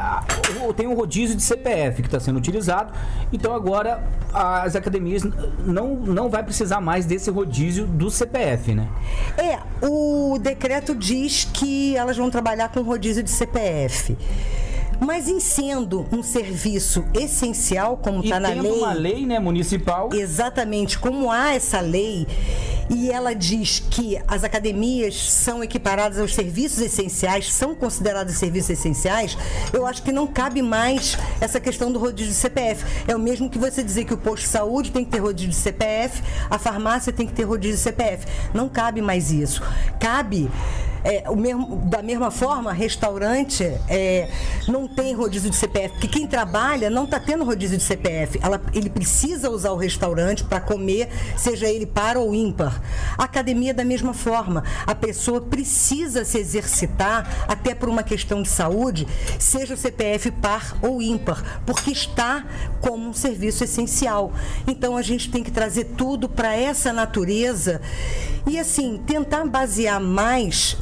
tem 0.77 0.89
um 0.89 0.95
rodízio 0.95 1.37
de 1.37 1.43
CPF 1.43 2.03
que 2.03 2.09
está 2.09 2.19
sendo 2.19 2.39
utilizado. 2.39 2.93
Então 3.33 3.55
agora 3.55 4.03
as 4.33 4.75
academias 4.75 5.23
não, 5.65 5.95
não 5.95 6.29
vai 6.29 6.43
precisar 6.43 6.81
mais 6.81 7.07
desse 7.07 7.31
rodízio 7.31 7.87
do 7.87 8.11
CPF, 8.11 8.75
né? 8.75 8.89
É, 9.39 9.59
o 9.87 10.39
decreto 10.41 10.95
diz 10.95 11.45
que 11.45 11.97
elas 11.97 12.17
vão 12.17 12.31
trabalhar 12.31 12.69
com 12.71 12.83
rodízio 12.83 13.23
de 13.23 13.31
CPF. 13.31 14.17
Mas 15.05 15.29
em 15.29 15.41
sendo 15.41 16.07
um 16.13 16.23
serviço 16.23 17.05
essencial, 17.13 17.97
como 17.97 18.23
está 18.23 18.39
na 18.39 18.51
lei. 18.51 18.71
uma 18.71 18.93
lei 18.93 19.27
né, 19.27 19.41
municipal. 19.41 20.11
Exatamente, 20.13 20.97
como 20.97 21.29
há 21.29 21.55
essa 21.55 21.81
lei, 21.81 22.25
e 22.95 23.11
ela 23.11 23.35
diz 23.35 23.81
que 23.81 24.21
as 24.29 24.45
academias 24.45 25.31
são 25.31 25.65
equiparadas 25.65 26.19
aos 26.19 26.35
serviços 26.35 26.79
essenciais, 26.79 27.53
são 27.53 27.75
consideradas 27.75 28.37
serviços 28.37 28.71
essenciais, 28.71 29.37
eu 29.73 29.87
acho 29.87 30.03
que 30.03 30.13
não 30.13 30.27
cabe 30.27 30.61
mais 30.61 31.17
essa 31.41 31.59
questão 31.59 31.91
do 31.91 31.99
rodízio 31.99 32.33
de 32.33 32.39
CPF. 32.39 32.85
É 33.09 33.17
o 33.17 33.19
mesmo 33.19 33.49
que 33.49 33.59
você 33.59 33.83
dizer 33.83 34.05
que 34.05 34.13
o 34.13 34.19
posto 34.19 34.43
de 34.43 34.49
saúde 34.49 34.91
tem 34.91 35.05
que 35.05 35.11
ter 35.11 35.19
rodízio 35.21 35.51
de 35.51 35.57
CPF, 35.57 36.23
a 36.51 36.59
farmácia 36.59 37.13
tem 37.13 37.27
que 37.27 37.33
ter 37.33 37.45
rodízio 37.45 37.77
de 37.77 37.83
CPF. 37.83 38.27
Não 38.53 38.69
cabe 38.69 39.01
mais 39.01 39.31
isso. 39.31 39.63
Cabe 39.99 40.51
é, 41.05 41.29
o 41.29 41.37
mesmo, 41.37 41.77
da 41.87 42.03
mesma 42.03 42.31
forma, 42.31 42.73
restaurante 42.73 43.65
é, 43.89 44.29
não 44.69 44.87
tem 44.87 45.15
rodízio 45.15 45.51
de 45.51 45.57
CPF, 45.57 45.91
porque 45.91 46.09
quem 46.09 46.27
trabalha 46.27 46.89
não 46.89 47.05
está 47.05 47.19
tendo 47.19 47.45
rodízio 47.45 47.77
de 47.77 47.83
CPF. 47.83 48.39
Ela, 48.43 48.61
ele 48.73 48.89
precisa 48.89 49.51
usar 49.51 49.73
o 49.73 49.77
restaurante 49.77 50.45
para 50.45 50.61
comer, 50.61 51.09
seja 51.37 51.69
ele 51.69 51.87
par 51.87 52.17
ou 52.17 52.35
ímpar. 52.35 52.82
A 53.17 53.25
academia, 53.25 53.75
da 53.75 53.85
mesma 53.85 54.15
forma, 54.15 54.65
a 54.87 54.95
pessoa 54.95 55.41
precisa 55.41 56.25
se 56.25 56.39
exercitar, 56.39 57.47
até 57.49 57.75
por 57.75 57.89
uma 57.89 58.03
questão 58.03 58.43
de 58.43 58.49
saúde, 58.49 59.07
seja 59.39 59.75
o 59.75 59.77
CPF 59.77 60.31
par 60.31 60.77
ou 60.83 61.01
ímpar, 61.03 61.63
porque 61.67 61.91
está 61.91 62.45
como 62.81 63.09
um 63.09 63.15
serviço 63.15 63.65
essencial. 63.65 64.33
Então 64.67 64.97
a 64.97 65.03
gente 65.03 65.31
tem 65.31 65.43
que 65.43 65.51
trazer 65.51 65.85
tudo 65.97 66.29
para 66.29 66.55
essa 66.55 66.93
natureza 66.93 67.81
e 68.47 68.59
assim 68.59 69.01
tentar 69.07 69.47
basear 69.47 70.01
mais 70.01 70.77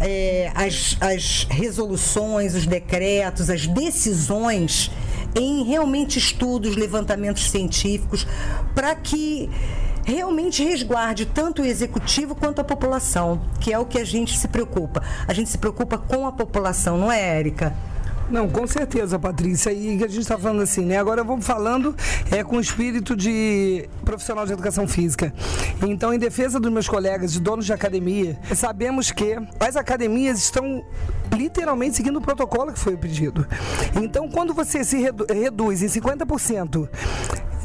é, 0.00 0.50
as, 0.54 0.96
as 1.00 1.46
resoluções, 1.50 2.54
os 2.54 2.66
decretos, 2.66 3.48
as 3.48 3.66
decisões 3.66 4.90
em 5.34 5.64
realmente 5.64 6.18
estudos, 6.18 6.76
levantamentos 6.76 7.50
científicos, 7.50 8.26
para 8.74 8.94
que 8.94 9.50
realmente 10.04 10.62
resguarde 10.62 11.26
tanto 11.26 11.62
o 11.62 11.64
executivo 11.64 12.34
quanto 12.34 12.60
a 12.60 12.64
população, 12.64 13.40
que 13.60 13.72
é 13.72 13.78
o 13.78 13.86
que 13.86 13.98
a 13.98 14.04
gente 14.04 14.38
se 14.38 14.48
preocupa. 14.48 15.02
A 15.26 15.32
gente 15.32 15.50
se 15.50 15.58
preocupa 15.58 15.98
com 15.98 16.26
a 16.26 16.32
população, 16.32 16.98
não 16.98 17.10
é, 17.10 17.38
Érica? 17.38 17.74
Não, 18.30 18.48
com 18.48 18.66
certeza, 18.66 19.18
Patrícia. 19.18 19.70
E 19.70 20.02
a 20.02 20.08
gente 20.08 20.20
está 20.20 20.38
falando 20.38 20.62
assim, 20.62 20.84
né? 20.84 20.96
Agora 20.96 21.22
vamos 21.22 21.46
falando 21.46 21.94
é, 22.30 22.42
com 22.42 22.58
espírito 22.58 23.14
de 23.14 23.88
profissional 24.04 24.46
de 24.46 24.52
educação 24.52 24.88
física. 24.88 25.32
Então, 25.86 26.12
em 26.12 26.18
defesa 26.18 26.58
dos 26.58 26.72
meus 26.72 26.88
colegas 26.88 27.32
de 27.32 27.40
donos 27.40 27.66
de 27.66 27.72
academia, 27.72 28.38
sabemos 28.54 29.10
que 29.10 29.36
as 29.60 29.76
academias 29.76 30.38
estão 30.38 30.82
literalmente 31.32 31.96
seguindo 31.96 32.16
o 32.16 32.22
protocolo 32.22 32.72
que 32.72 32.78
foi 32.78 32.96
pedido. 32.96 33.46
Então, 34.02 34.28
quando 34.28 34.54
você 34.54 34.82
se 34.84 34.98
redu 34.98 35.26
reduz 35.30 35.82
em 35.82 35.86
50% 35.86 36.88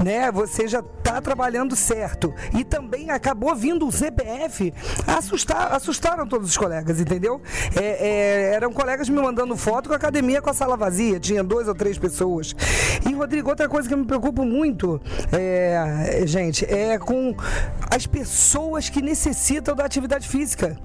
né? 0.04 0.32
Você 0.32 0.67
já 0.67 0.82
está 1.10 1.22
trabalhando 1.22 1.76
certo. 1.76 2.34
E 2.54 2.63
também 2.63 3.10
acabou 3.10 3.56
vindo 3.56 3.88
o 3.88 3.91
CPF, 3.91 4.74
assustar, 5.08 5.74
assustaram 5.74 6.28
todos 6.28 6.50
os 6.50 6.58
colegas, 6.58 7.00
entendeu? 7.00 7.41
É, 7.76 8.08
é, 8.08 8.54
eram 8.54 8.72
colegas 8.72 9.10
me 9.10 9.19
mandando 9.19 9.56
foto 9.58 9.89
com 9.89 9.93
a 9.93 9.98
academia 9.98 10.41
com 10.41 10.50
a 10.50 10.54
sala 10.54 10.78
vazia, 10.78 11.19
tinha 11.19 11.43
duas 11.43 11.67
ou 11.67 11.76
três 11.76 11.98
pessoas. 11.98 12.56
E, 13.08 13.13
Rodrigo, 13.13 13.50
outra 13.50 13.67
coisa 13.67 13.88
que 13.88 13.95
me 13.95 14.06
preocupo 14.06 14.45
muito, 14.45 15.02
é, 15.32 16.24
gente, 16.26 16.65
é 16.65 16.98
com 16.98 17.36
as 17.89 18.06
pessoas 18.06 18.89
que 18.89 19.02
necessitam 19.02 19.76
da 19.76 19.86
atividade 19.86 20.28
física. 20.28 20.78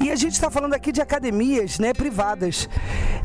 E 0.00 0.10
a 0.10 0.16
gente 0.16 0.32
está 0.32 0.50
falando 0.50 0.74
aqui 0.74 0.92
de 0.92 1.00
academias 1.00 1.78
né, 1.78 1.92
privadas. 1.92 2.68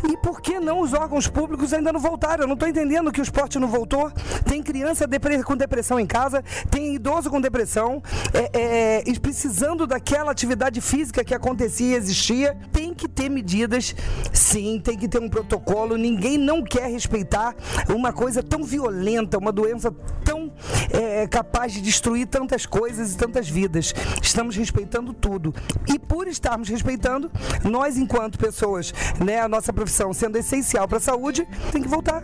E 0.03 0.17
por 0.17 0.41
que 0.41 0.59
não 0.59 0.81
os 0.81 0.93
órgãos 0.93 1.27
públicos 1.27 1.71
ainda 1.73 1.93
não 1.93 1.99
voltaram? 1.99 2.43
Eu 2.43 2.47
não 2.47 2.55
estou 2.55 2.67
entendendo 2.67 3.11
que 3.11 3.21
o 3.21 3.23
esporte 3.23 3.57
não 3.59 3.67
voltou. 3.67 4.11
Tem 4.45 4.61
criança 4.61 5.07
com 5.45 5.55
depressão 5.55 5.99
em 5.99 6.05
casa, 6.05 6.32
tem 6.69 6.95
idoso 6.95 7.29
com 7.29 7.41
depressão, 7.41 8.01
é, 8.33 9.01
é, 9.01 9.19
precisando 9.19 9.85
daquela 9.85 10.31
atividade 10.31 10.81
física 10.81 11.23
que 11.23 11.33
acontecia 11.33 11.93
e 11.93 11.95
existia. 11.95 12.57
Tem 12.71 12.93
que 12.93 13.07
ter 13.07 13.29
medidas, 13.29 13.95
sim, 14.31 14.79
tem 14.83 14.97
que 14.97 15.07
ter 15.07 15.19
um 15.19 15.29
protocolo. 15.29 15.97
Ninguém 15.97 16.37
não 16.37 16.63
quer 16.63 16.89
respeitar 16.89 17.55
uma 17.89 18.11
coisa 18.13 18.41
tão 18.41 18.63
violenta, 18.63 19.37
uma 19.37 19.51
doença 19.51 19.93
tão 20.23 20.53
é, 20.91 21.27
capaz 21.27 21.73
de 21.73 21.81
destruir 21.81 22.27
tantas 22.27 22.65
coisas 22.65 23.13
e 23.13 23.17
tantas 23.17 23.49
vidas. 23.49 23.93
Estamos 24.21 24.55
respeitando 24.55 25.13
tudo. 25.13 25.53
E 25.87 25.99
por 25.99 26.27
estarmos 26.27 26.69
respeitando, 26.69 27.31
nós, 27.63 27.97
enquanto 27.97 28.37
pessoas, 28.37 28.93
né, 29.23 29.39
a 29.39 29.47
nossa 29.47 29.73
profissão 29.73 30.13
sendo 30.13 30.37
essencial 30.37 30.87
para 30.87 30.97
a 30.97 31.01
saúde, 31.01 31.47
tem 31.71 31.81
que 31.81 31.87
voltar 31.87 32.23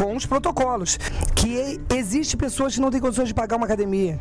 com 0.00 0.16
os 0.16 0.24
protocolos. 0.24 0.98
Que 1.34 1.78
existe 1.94 2.36
pessoas 2.36 2.74
que 2.74 2.80
não 2.80 2.90
têm 2.90 3.00
condições 3.00 3.28
de 3.28 3.34
pagar 3.34 3.56
uma 3.56 3.66
academia. 3.66 4.18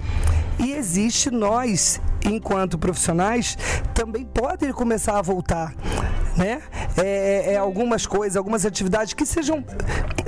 E 0.60 0.74
existe 0.74 1.32
nós, 1.32 2.02
enquanto 2.26 2.78
profissionais, 2.78 3.58
também 3.94 4.26
podem 4.26 4.74
começar 4.74 5.18
a 5.18 5.22
voltar. 5.22 5.74
Né? 6.38 6.62
É, 6.98 7.52
é, 7.52 7.54
é 7.54 7.58
algumas 7.58 8.06
coisas, 8.06 8.38
algumas 8.38 8.66
atividades 8.66 9.14
que 9.14 9.26
sejam, 9.26 9.64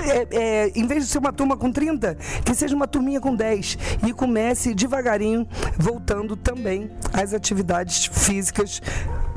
é, 0.06 0.28
é, 0.32 0.72
em 0.76 0.86
vez 0.86 1.06
de 1.06 1.12
ser 1.12 1.20
uma 1.20 1.32
turma 1.32 1.56
com 1.56 1.72
30, 1.72 2.16
que 2.46 2.54
seja 2.54 2.76
uma 2.76 2.88
turminha 2.88 3.22
com 3.22 3.36
10 3.36 3.78
e 4.08 4.14
comece 4.14 4.74
devagarinho 4.74 5.48
voltando 5.78 6.36
também 6.36 6.92
às 7.14 7.34
atividades 7.34 8.06
físicas 8.06 8.82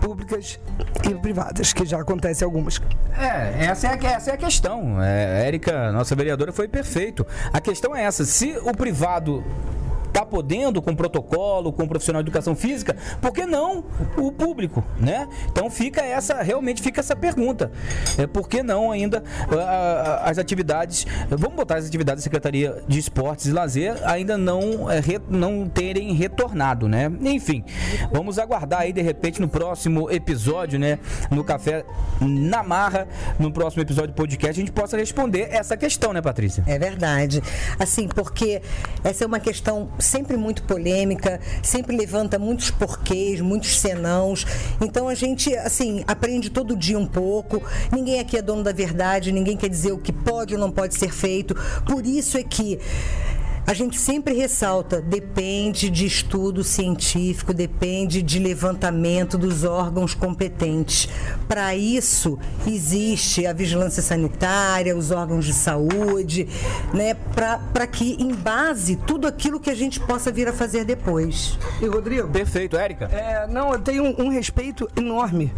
públicas 0.00 0.60
e 1.08 1.14
privadas, 1.14 1.72
que 1.72 1.86
já 1.86 1.98
acontecem 1.98 2.44
algumas. 2.44 2.80
É, 3.16 3.64
essa 3.66 3.86
é 3.86 3.90
a, 3.90 4.12
essa 4.12 4.30
é 4.30 4.34
a 4.34 4.36
questão. 4.36 5.02
É, 5.02 5.46
Érica, 5.46 5.90
nossa 5.92 6.14
vereadora, 6.14 6.52
foi 6.52 6.68
perfeito. 6.68 7.26
A 7.52 7.60
questão 7.60 7.96
é 7.96 8.02
essa: 8.02 8.24
se 8.24 8.56
o 8.62 8.72
privado 8.76 9.42
está 10.14 10.24
podendo 10.24 10.80
com 10.80 10.94
protocolo, 10.94 11.72
com 11.72 11.88
profissional 11.88 12.22
de 12.22 12.28
educação 12.28 12.54
física, 12.54 12.96
por 13.20 13.32
que 13.32 13.44
não 13.44 13.84
o 14.16 14.30
público, 14.30 14.84
né? 14.96 15.28
Então 15.50 15.68
fica 15.68 16.02
essa, 16.02 16.40
realmente 16.40 16.80
fica 16.80 17.00
essa 17.00 17.16
pergunta. 17.16 17.72
É, 18.16 18.24
por 18.24 18.48
que 18.48 18.62
não 18.62 18.92
ainda 18.92 19.24
as 20.22 20.38
atividades, 20.38 21.04
vamos 21.28 21.56
botar 21.56 21.76
as 21.76 21.86
atividades 21.86 22.22
da 22.22 22.24
Secretaria 22.24 22.82
de 22.86 22.98
Esportes 23.00 23.46
e 23.46 23.52
Lazer 23.52 24.00
ainda 24.04 24.38
não, 24.38 24.88
é, 24.88 25.02
não 25.28 25.68
terem 25.68 26.12
retornado, 26.12 26.88
né? 26.88 27.10
Enfim, 27.22 27.64
vamos 28.12 28.38
aguardar 28.38 28.82
aí 28.82 28.92
de 28.92 29.02
repente 29.02 29.40
no 29.40 29.48
próximo 29.48 30.08
episódio, 30.10 30.78
né? 30.78 31.00
No 31.30 31.42
Café 31.42 31.84
na 32.20 32.62
Marra, 32.62 33.08
no 33.38 33.50
próximo 33.50 33.82
episódio 33.82 34.12
do 34.12 34.14
podcast, 34.14 34.60
a 34.60 34.64
gente 34.64 34.72
possa 34.72 34.96
responder 34.96 35.48
essa 35.50 35.76
questão, 35.76 36.12
né, 36.12 36.22
Patrícia? 36.22 36.62
É 36.66 36.78
verdade. 36.78 37.42
Assim, 37.78 38.06
porque 38.06 38.62
essa 39.02 39.24
é 39.24 39.26
uma 39.26 39.40
questão 39.40 39.88
sempre 40.04 40.36
muito 40.36 40.62
polêmica, 40.62 41.40
sempre 41.62 41.96
levanta 41.96 42.38
muitos 42.38 42.70
porquês, 42.70 43.40
muitos 43.40 43.78
senãos. 43.78 44.46
Então 44.80 45.08
a 45.08 45.14
gente, 45.14 45.54
assim, 45.56 46.04
aprende 46.06 46.50
todo 46.50 46.76
dia 46.76 46.98
um 46.98 47.06
pouco. 47.06 47.62
Ninguém 47.92 48.20
aqui 48.20 48.36
é 48.36 48.42
dono 48.42 48.62
da 48.62 48.72
verdade, 48.72 49.32
ninguém 49.32 49.56
quer 49.56 49.68
dizer 49.68 49.92
o 49.92 49.98
que 49.98 50.12
pode 50.12 50.54
ou 50.54 50.60
não 50.60 50.70
pode 50.70 50.94
ser 50.94 51.12
feito. 51.12 51.54
Por 51.86 52.06
isso 52.06 52.38
é 52.38 52.42
que 52.42 52.78
a 53.66 53.72
gente 53.72 53.98
sempre 53.98 54.34
ressalta, 54.34 55.00
depende 55.00 55.88
de 55.88 56.04
estudo 56.04 56.62
científico, 56.62 57.54
depende 57.54 58.22
de 58.22 58.38
levantamento 58.38 59.38
dos 59.38 59.64
órgãos 59.64 60.14
competentes. 60.14 61.08
Para 61.48 61.74
isso, 61.74 62.38
existe 62.66 63.46
a 63.46 63.52
vigilância 63.52 64.02
sanitária, 64.02 64.96
os 64.96 65.10
órgãos 65.10 65.46
de 65.46 65.54
saúde, 65.54 66.46
né, 66.92 67.14
para 67.14 67.86
que, 67.86 68.16
em 68.20 68.34
base, 68.34 68.96
tudo 68.96 69.26
aquilo 69.26 69.58
que 69.58 69.70
a 69.70 69.74
gente 69.74 69.98
possa 69.98 70.30
vir 70.30 70.48
a 70.48 70.52
fazer 70.52 70.84
depois. 70.84 71.58
E 71.80 71.86
Rodrigo? 71.86 72.28
Perfeito, 72.28 72.76
Érica. 72.76 73.06
É, 73.06 73.46
não, 73.46 73.72
eu 73.72 73.78
tenho 73.78 74.04
um, 74.04 74.26
um 74.26 74.28
respeito 74.28 74.88
enorme 74.96 75.52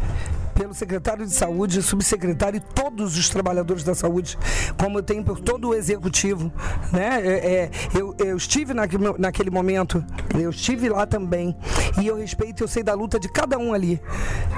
pelo 0.57 0.73
secretário 0.73 1.27
de 1.27 1.33
saúde, 1.33 1.83
subsecretário 1.83 2.57
e 2.57 2.61
todos 2.61 3.17
os 3.17 3.29
trabalhadores 3.29 3.85
da 3.85 3.95
saúde, 3.95 4.39
como 4.79 4.99
eu 4.99 5.03
tenho 5.03 5.23
por 5.23 5.39
todo 5.39 5.69
o 5.69 5.75
executivo. 5.75 6.51
Né? 6.93 7.21
É, 7.23 7.53
é, 7.55 7.71
eu, 7.95 8.15
eu, 8.19 8.37
estive 8.37 8.73
naquele, 8.73 9.05
naquele 9.19 9.51
momento, 9.51 10.05
eu 10.35 10.51
estive 10.51 10.89
lá 10.89 11.07
também, 11.07 11.55
e 12.01 12.07
eu 12.07 12.17
respeito, 12.17 12.65
eu 12.65 12.69
sei 12.69 12.83
da 12.83 12.95
luta 12.95 13.21
de 13.21 13.29
cada 13.29 13.59
um 13.59 13.75
ali, 13.75 14.01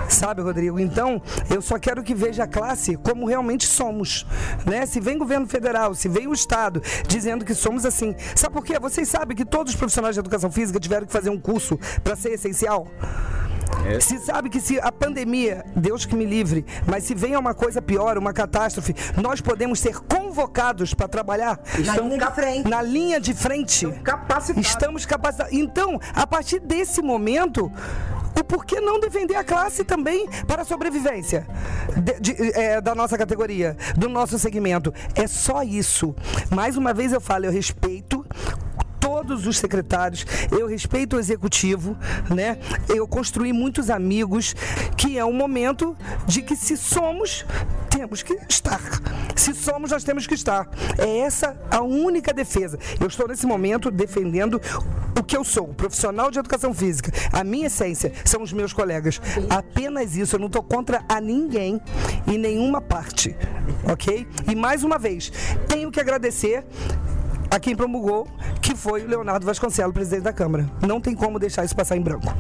sabe, 0.09 0.41
Rodrigo? 0.41 0.79
Então, 0.79 1.21
eu 1.51 1.61
só 1.61 1.79
quero 1.79 2.03
que 2.03 2.15
veja 2.15 2.45
a 2.45 2.47
classe 2.47 2.97
como 2.97 3.27
realmente 3.27 3.67
somos. 3.67 4.25
Né? 4.65 4.87
Se 4.87 5.01
vem 5.01 5.19
governo 5.19 5.47
federal, 5.47 5.95
se 5.95 6.09
vem 6.09 6.29
o 6.29 6.33
Estado 6.33 6.81
dizendo 7.09 7.45
que 7.45 7.55
somos 7.55 7.85
assim. 7.85 8.15
Sabe 8.37 8.55
por 8.55 8.65
quê? 8.65 8.79
Vocês 8.79 9.09
sabem 9.09 9.37
que 9.37 9.45
todos 9.45 9.73
os 9.73 9.79
profissionais 9.79 10.15
de 10.15 10.21
educação 10.21 10.51
física 10.51 10.79
tiveram 10.79 11.07
que 11.07 11.13
fazer 11.13 11.31
um 11.31 11.41
curso 11.41 11.79
para 12.05 12.15
ser 12.15 12.31
essencial? 12.31 12.87
É. 13.87 14.01
Se 14.01 14.19
sabe 14.19 14.49
que 14.49 14.61
se 14.61 14.79
a 14.81 14.91
pandemia, 14.91 15.65
Deus 15.75 16.05
que 16.05 16.17
me 16.17 16.25
livre, 16.25 16.65
mas 16.87 17.05
se 17.05 17.15
venha 17.15 17.39
uma 17.39 17.55
coisa 17.55 17.81
pior, 17.81 18.19
uma 18.19 18.33
catástrofe, 18.33 18.95
nós 19.17 19.41
podemos 19.41 19.81
ser 19.81 19.99
convocados 20.01 20.95
para 20.95 21.09
trabalhar 21.09 21.61
na 21.85 21.97
linha 21.97 22.19
de 22.19 22.35
frente. 22.35 22.69
Na 22.69 22.83
linha 22.83 23.21
de 23.21 23.35
frente. 23.35 23.87
Capacitados. 24.03 24.69
Estamos 24.69 25.07
capacitados. 25.07 25.53
Então, 25.53 26.01
a 26.15 26.27
partir 26.27 26.61
desse 26.61 27.03
momento, 27.03 27.71
o 28.39 28.45
porquê 28.45 28.81
não 28.81 29.01
defender 29.01 29.37
a 29.37 29.45
classe 29.45 29.85
também 29.85 30.29
para 30.47 30.63
a 30.63 30.65
sobrevivência 30.65 31.47
de, 31.97 32.21
de, 32.21 32.53
é, 32.53 32.81
da 32.81 32.95
nossa 32.95 33.19
categoria, 33.19 33.77
do 33.97 34.09
nosso 34.09 34.39
segmento. 34.39 34.93
É 35.15 35.27
só 35.27 35.63
isso. 35.63 36.15
Mais 36.51 36.77
uma 36.77 36.95
vez 36.95 37.13
eu 37.13 37.21
falo, 37.21 37.47
eu 37.47 37.53
respeito 37.53 38.25
todos 39.01 39.47
os 39.47 39.59
secretários, 39.59 40.25
eu 40.51 40.67
respeito 40.67 41.17
o 41.17 41.19
executivo, 41.19 41.97
né? 42.35 42.59
Eu 42.89 43.07
construí 43.07 43.53
muitos 43.53 43.91
amigos, 43.91 44.55
que 44.97 45.19
é 45.19 45.25
um 45.25 45.33
momento 45.33 45.97
de 46.27 46.43
que 46.43 46.57
se 46.57 46.77
somos, 46.77 47.45
temos 47.91 48.23
que 48.23 48.39
estar. 48.49 48.81
Se 49.35 49.55
somos, 49.55 49.91
nós 49.91 50.05
temos 50.05 50.27
que 50.27 50.35
estar. 50.35 50.69
É 50.99 51.19
essa 51.19 51.59
a 51.71 51.83
única 51.83 52.33
defesa. 52.33 52.79
Eu 53.01 53.07
estou 53.07 53.29
nesse 53.29 53.47
momento 53.47 53.91
defendendo 53.91 54.61
o 55.19 55.23
que 55.23 55.37
eu 55.37 55.45
sou, 55.45 55.69
profissional 55.69 56.31
de 56.31 56.39
educação 56.39 56.73
física. 56.73 57.11
A 57.33 57.43
minha 57.43 57.67
essência 57.67 58.13
são 58.25 58.43
os 58.43 58.53
meus 58.53 58.73
colegas. 58.73 59.21
Apenas 59.51 60.17
isso. 60.17 60.37
Eu 60.37 60.41
não 60.41 60.47
estou 60.47 60.63
contra 60.63 61.05
a 61.09 61.21
ninguém 61.21 61.81
em 62.27 62.39
nenhuma 62.39 62.81
parte. 62.81 63.37
Ok? 63.91 64.27
E 64.51 64.55
mais 64.55 64.85
uma 64.85 64.99
vez, 64.99 65.33
tenho 65.67 65.91
que 65.91 66.01
agradecer 66.01 66.65
a 67.51 67.59
quem 67.59 67.75
promulgou, 67.75 68.27
que 68.61 68.75
foi 68.75 69.05
o 69.05 69.09
Leonardo 69.09 69.47
Vasconcelos, 69.47 69.95
presidente 69.95 70.23
da 70.23 70.33
Câmara. 70.33 70.69
Não 70.87 71.01
tem 71.01 71.15
como 71.15 71.39
deixar 71.39 71.65
isso 71.65 71.75
passar 71.75 71.97
em 71.97 72.01
branco. 72.01 72.35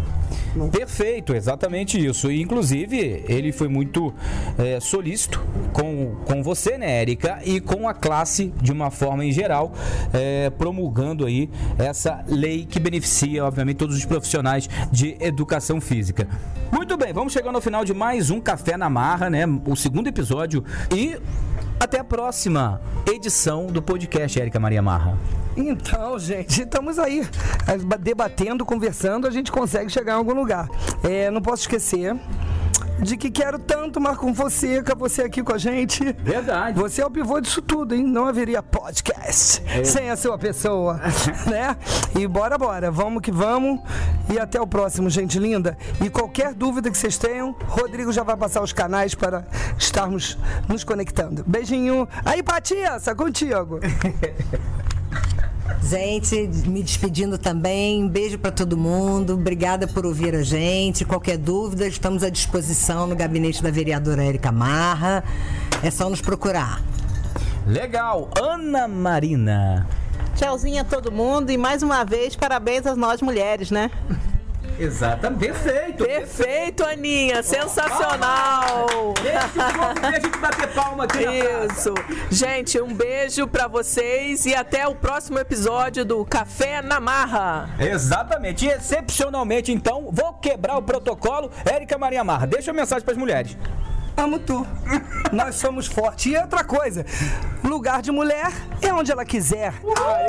Não. 0.54 0.68
Perfeito, 0.68 1.34
exatamente 1.34 2.04
isso. 2.04 2.30
E, 2.30 2.40
inclusive, 2.42 3.24
ele 3.28 3.52
foi 3.52 3.68
muito 3.68 4.12
é, 4.58 4.80
solícito 4.80 5.40
com, 5.72 6.16
com 6.24 6.42
você, 6.42 6.76
né, 6.76 7.00
Érica, 7.00 7.40
e 7.44 7.60
com 7.60 7.88
a 7.88 7.94
classe 7.94 8.52
de 8.60 8.72
uma 8.72 8.90
forma 8.90 9.24
em 9.24 9.32
geral, 9.32 9.72
é, 10.12 10.50
promulgando 10.50 11.26
aí 11.26 11.50
essa 11.78 12.24
lei 12.26 12.66
que 12.66 12.80
beneficia, 12.80 13.44
obviamente, 13.44 13.76
todos 13.76 13.96
os 13.96 14.04
profissionais 14.04 14.68
de 14.90 15.16
educação 15.20 15.80
física. 15.80 16.28
Muito 16.72 16.96
bem, 16.96 17.12
vamos 17.12 17.32
chegando 17.32 17.56
ao 17.56 17.62
final 17.62 17.84
de 17.84 17.94
mais 17.94 18.30
um 18.30 18.40
Café 18.40 18.76
na 18.76 18.90
Marra, 18.90 19.30
né? 19.30 19.44
O 19.66 19.74
segundo 19.74 20.06
episódio. 20.06 20.64
E 20.94 21.16
até 21.80 21.98
a 21.98 22.04
próxima 22.04 22.80
edição 23.06 23.66
do 23.66 23.80
podcast, 23.80 24.40
Érica 24.40 24.58
Maria 24.58 24.82
Marra. 24.82 25.16
Então, 25.56 26.18
gente, 26.18 26.62
estamos 26.62 26.98
aí 26.98 27.26
debatendo, 28.00 28.64
conversando, 28.64 29.26
a 29.26 29.30
gente 29.30 29.50
consegue 29.50 29.90
chegar 29.90 30.12
em 30.12 30.16
algum 30.16 30.34
lugar. 30.34 30.68
É, 31.02 31.30
não 31.30 31.42
posso 31.42 31.62
esquecer 31.62 32.16
de 33.02 33.16
que 33.16 33.30
quero 33.30 33.58
tanto 33.58 34.00
Marco 34.00 34.32
Fonseca, 34.34 34.94
você 34.94 35.22
aqui 35.22 35.42
com 35.42 35.52
a 35.52 35.58
gente. 35.58 36.12
Verdade. 36.12 36.78
Você 36.78 37.00
é 37.00 37.06
o 37.06 37.10
pivô 37.10 37.40
disso 37.40 37.62
tudo, 37.62 37.94
hein? 37.94 38.04
Não 38.04 38.26
haveria 38.26 38.62
podcast 38.62 39.62
é. 39.66 39.84
sem 39.84 40.10
a 40.10 40.16
sua 40.16 40.36
pessoa, 40.38 41.00
né? 41.46 41.76
E 42.18 42.26
bora, 42.26 42.58
bora. 42.58 42.90
Vamos 42.90 43.22
que 43.22 43.30
vamos. 43.30 43.80
E 44.32 44.38
até 44.38 44.60
o 44.60 44.66
próximo, 44.66 45.08
gente 45.08 45.38
linda. 45.38 45.76
E 46.04 46.10
qualquer 46.10 46.54
dúvida 46.54 46.90
que 46.90 46.98
vocês 46.98 47.16
tenham, 47.16 47.54
Rodrigo 47.66 48.12
já 48.12 48.22
vai 48.22 48.36
passar 48.36 48.62
os 48.62 48.72
canais 48.72 49.14
para 49.14 49.46
estarmos 49.78 50.38
nos 50.68 50.84
conectando. 50.84 51.44
Beijinho. 51.46 52.08
Aí, 52.24 52.42
Patiça, 52.42 53.14
contigo. 53.14 53.80
Gente, 55.82 56.36
me 56.66 56.82
despedindo 56.82 57.38
também. 57.38 58.04
Um 58.04 58.08
beijo 58.08 58.38
para 58.38 58.50
todo 58.50 58.76
mundo. 58.76 59.34
Obrigada 59.34 59.86
por 59.86 60.04
ouvir 60.04 60.34
a 60.34 60.42
gente. 60.42 61.04
Qualquer 61.04 61.38
dúvida, 61.38 61.86
estamos 61.86 62.22
à 62.22 62.30
disposição 62.30 63.06
no 63.06 63.16
gabinete 63.16 63.62
da 63.62 63.70
vereadora 63.70 64.24
Érica 64.24 64.52
Marra. 64.52 65.24
É 65.82 65.90
só 65.90 66.10
nos 66.10 66.20
procurar. 66.20 66.82
Legal. 67.66 68.30
Ana 68.40 68.88
Marina. 68.88 69.86
Tchauzinho 70.34 70.80
a 70.80 70.84
todo 70.84 71.10
mundo 71.10 71.50
e 71.50 71.56
mais 71.56 71.82
uma 71.82 72.04
vez 72.04 72.36
parabéns 72.36 72.86
às 72.86 72.96
nós 72.96 73.20
mulheres, 73.20 73.70
né? 73.70 73.90
Exatamente. 74.78 75.40
Perfeito. 75.40 76.04
Perfeito, 76.04 76.84
Aninha. 76.84 77.42
Sensacional. 77.42 79.14
Deixa, 79.22 80.06
a 80.06 80.20
gente 80.20 80.38
bater 80.38 80.68
palma 80.72 81.04
aqui 81.04 81.18
Isso. 81.24 81.94
Gente, 82.30 82.80
um 82.80 82.94
beijo 82.94 83.46
para 83.46 83.66
vocês 83.66 84.46
e 84.46 84.54
até 84.54 84.86
o 84.86 84.94
próximo 84.94 85.38
episódio 85.38 86.04
do 86.04 86.24
Café 86.24 86.80
na 86.82 87.00
Marra. 87.00 87.70
Exatamente. 87.78 88.66
E 88.66 88.70
excepcionalmente, 88.70 89.72
então, 89.72 90.10
vou 90.12 90.34
quebrar 90.34 90.76
o 90.76 90.82
protocolo. 90.82 91.50
Érica 91.64 91.98
Maria 91.98 92.22
Marra, 92.22 92.46
deixa 92.46 92.70
uma 92.70 92.80
mensagem 92.80 93.04
para 93.04 93.12
as 93.12 93.18
mulheres 93.18 93.56
amo 94.18 94.38
tu. 94.38 94.66
Nós 95.32 95.54
somos 95.54 95.86
fortes. 95.86 96.32
E 96.32 96.36
outra 96.36 96.64
coisa, 96.64 97.04
lugar 97.62 98.02
de 98.02 98.10
mulher 98.10 98.50
é 98.80 98.92
onde 98.92 99.12
ela 99.12 99.24
quiser. 99.24 99.74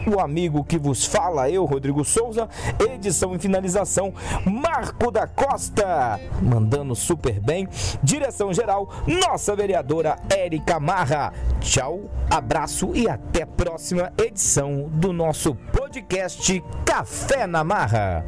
o 0.07 0.19
amigo 0.19 0.63
que 0.63 0.77
vos 0.77 1.05
fala, 1.05 1.49
eu, 1.49 1.65
Rodrigo 1.65 2.03
Souza, 2.03 2.47
edição 2.79 3.35
e 3.35 3.39
finalização, 3.39 4.13
Marco 4.45 5.09
da 5.11 5.27
Costa, 5.27 6.19
mandando 6.41 6.95
super 7.05 7.39
bem, 7.39 7.67
direção 8.01 8.51
geral, 8.51 8.89
nossa 9.07 9.55
vereadora 9.55 10.17
Érica 10.29 10.79
Marra. 10.79 11.31
Tchau, 11.59 12.01
abraço 12.29 12.91
e 12.95 13.07
até 13.07 13.43
a 13.43 13.47
próxima 13.47 14.11
edição 14.17 14.89
do 14.89 15.13
nosso 15.13 15.53
podcast 15.55 16.63
Café 16.83 17.45
na 17.45 17.63
Marra. 17.63 18.25